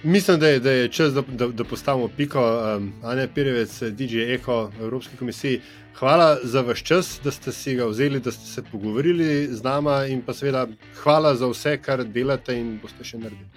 Mislim, 0.03 0.39
da 0.39 0.47
je, 0.47 0.59
da 0.59 0.71
je 0.71 0.87
čas, 0.91 1.13
da, 1.13 1.23
da, 1.27 1.47
da 1.47 1.63
postavimo 1.63 2.09
piko. 2.17 2.41
Um, 2.41 2.93
Anja 3.03 3.27
Pirjevec, 3.35 3.79
DJ 3.95 4.33
Eko, 4.35 4.71
Evropski 4.81 5.17
komisiji. 5.17 5.61
Hvala 5.99 6.37
za 6.43 6.61
vaš 6.61 6.83
čas, 6.83 7.19
da 7.23 7.31
ste 7.31 7.51
si 7.51 7.75
ga 7.75 7.85
vzeli, 7.85 8.19
da 8.19 8.31
ste 8.31 8.45
se 8.45 8.63
pogovorili 8.71 9.47
z 9.51 9.63
nami, 9.63 10.11
in 10.11 10.21
pa 10.21 10.33
seveda 10.33 10.67
hvala 11.03 11.35
za 11.35 11.47
vse, 11.47 11.77
kar 11.77 12.03
delate 12.03 12.55
in 12.57 12.79
boste 12.81 13.03
še 13.03 13.17
naredili. 13.17 13.49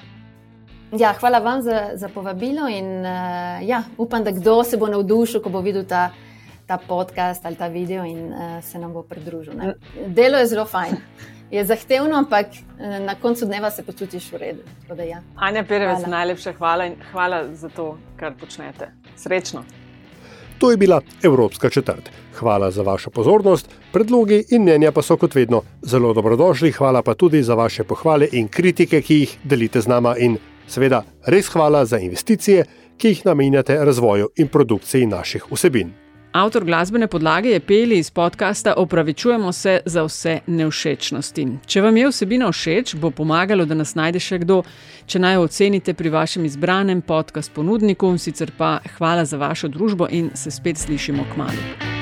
Ja, 0.99 1.15
hvala 1.21 1.39
vam 1.39 1.63
za, 1.63 1.91
za 1.95 2.09
povabilo 2.09 2.69
in 2.69 2.87
uh, 3.01 3.69
ja, 3.69 3.83
upam, 3.99 4.25
da 4.25 4.31
kdo 4.31 4.65
se 4.65 4.77
bo 4.77 4.87
navdušil, 4.87 5.43
ko 5.43 5.51
bo 5.51 5.61
videl 5.61 5.85
ta, 5.89 6.11
ta 6.67 6.79
podcast 6.89 7.47
ali 7.47 7.57
ta 7.57 7.67
video 7.69 8.05
in 8.05 8.29
uh, 8.33 8.65
se 8.65 8.79
nam 8.79 8.93
bo 8.93 9.03
pridružil. 9.03 9.57
Ne? 9.59 9.75
Delo 10.07 10.39
je 10.39 10.47
zelo 10.47 10.67
fajn. 10.67 10.97
Je 11.51 11.65
zahtevno, 11.65 12.17
ampak 12.17 12.47
uh, 12.47 12.99
na 13.07 13.15
koncu 13.15 13.47
dneva 13.47 13.71
se 13.71 13.83
počutiš 13.83 14.33
v 14.33 14.43
redu. 14.43 14.63
Ja. 15.03 15.23
Anja 15.37 15.65
Pirevec, 15.65 16.07
najlepša 16.07 16.53
hvala 16.59 16.87
in 16.93 17.01
hvala 17.13 17.49
za 17.55 17.69
to, 17.69 17.97
kar 18.21 18.37
počnete. 18.39 18.93
Srečno. 19.17 19.65
To 20.59 20.71
je 20.71 20.77
bila 20.77 21.01
Evropska 21.23 21.71
četrt. 21.71 22.11
Hvala 22.35 22.71
za 22.71 22.83
vašo 22.83 23.11
pozornost, 23.11 23.69
predlogi 23.93 24.45
in 24.51 24.63
mnenja 24.63 24.93
pa 24.93 25.03
so 25.03 25.17
kot 25.17 25.35
vedno 25.35 25.63
zelo 25.83 26.13
dobrodošli. 26.15 26.73
Hvala 26.73 27.03
pa 27.03 27.15
tudi 27.15 27.43
za 27.43 27.55
vaše 27.55 27.85
pohvale 27.85 28.29
in 28.33 28.49
kritike, 28.49 29.03
ki 29.03 29.15
jih 29.15 29.39
delite 29.45 29.81
z 29.81 29.89
nama 29.89 30.17
in 30.19 30.39
seveda 30.67 31.03
res 31.27 31.49
hvala 31.49 31.85
za 31.85 31.99
investicije, 31.99 32.65
ki 32.99 33.09
jih 33.09 33.27
namenjate 33.27 33.85
razvoju 33.85 34.31
in 34.37 34.49
produkciji 34.49 35.07
naših 35.07 35.45
vsebin. 35.51 36.04
Avtor 36.35 36.65
glasbene 36.65 37.07
podlage 37.07 37.49
je 37.49 37.61
peli 37.61 37.99
iz 37.99 38.11
podcasta 38.11 38.75
Opravičujemo 38.77 39.53
se 39.53 39.81
za 39.85 40.03
vse 40.03 40.39
neušečnosti. 40.47 41.47
Če 41.67 41.81
vam 41.81 41.97
je 41.97 42.09
vsebina 42.11 42.51
všeč, 42.53 42.97
bo 42.99 43.11
pomagalo, 43.11 43.63
da 43.65 43.79
nas 43.79 43.95
najde 43.95 44.19
še 44.19 44.41
kdo, 44.43 44.65
če 45.07 45.23
naj 45.23 45.39
jo 45.39 45.47
ocenite 45.47 45.95
pri 45.95 46.11
vašem 46.11 46.51
izbranem 46.51 47.07
podcast 47.07 47.55
ponudniku. 47.55 48.17
Sicer 48.19 48.51
pa 48.59 48.81
hvala 48.99 49.25
za 49.25 49.39
vašo 49.39 49.71
družbo 49.71 50.11
in 50.11 50.33
se 50.35 50.51
spet 50.51 50.83
slišimo 50.83 51.31
k 51.31 51.45
malu. 51.45 51.94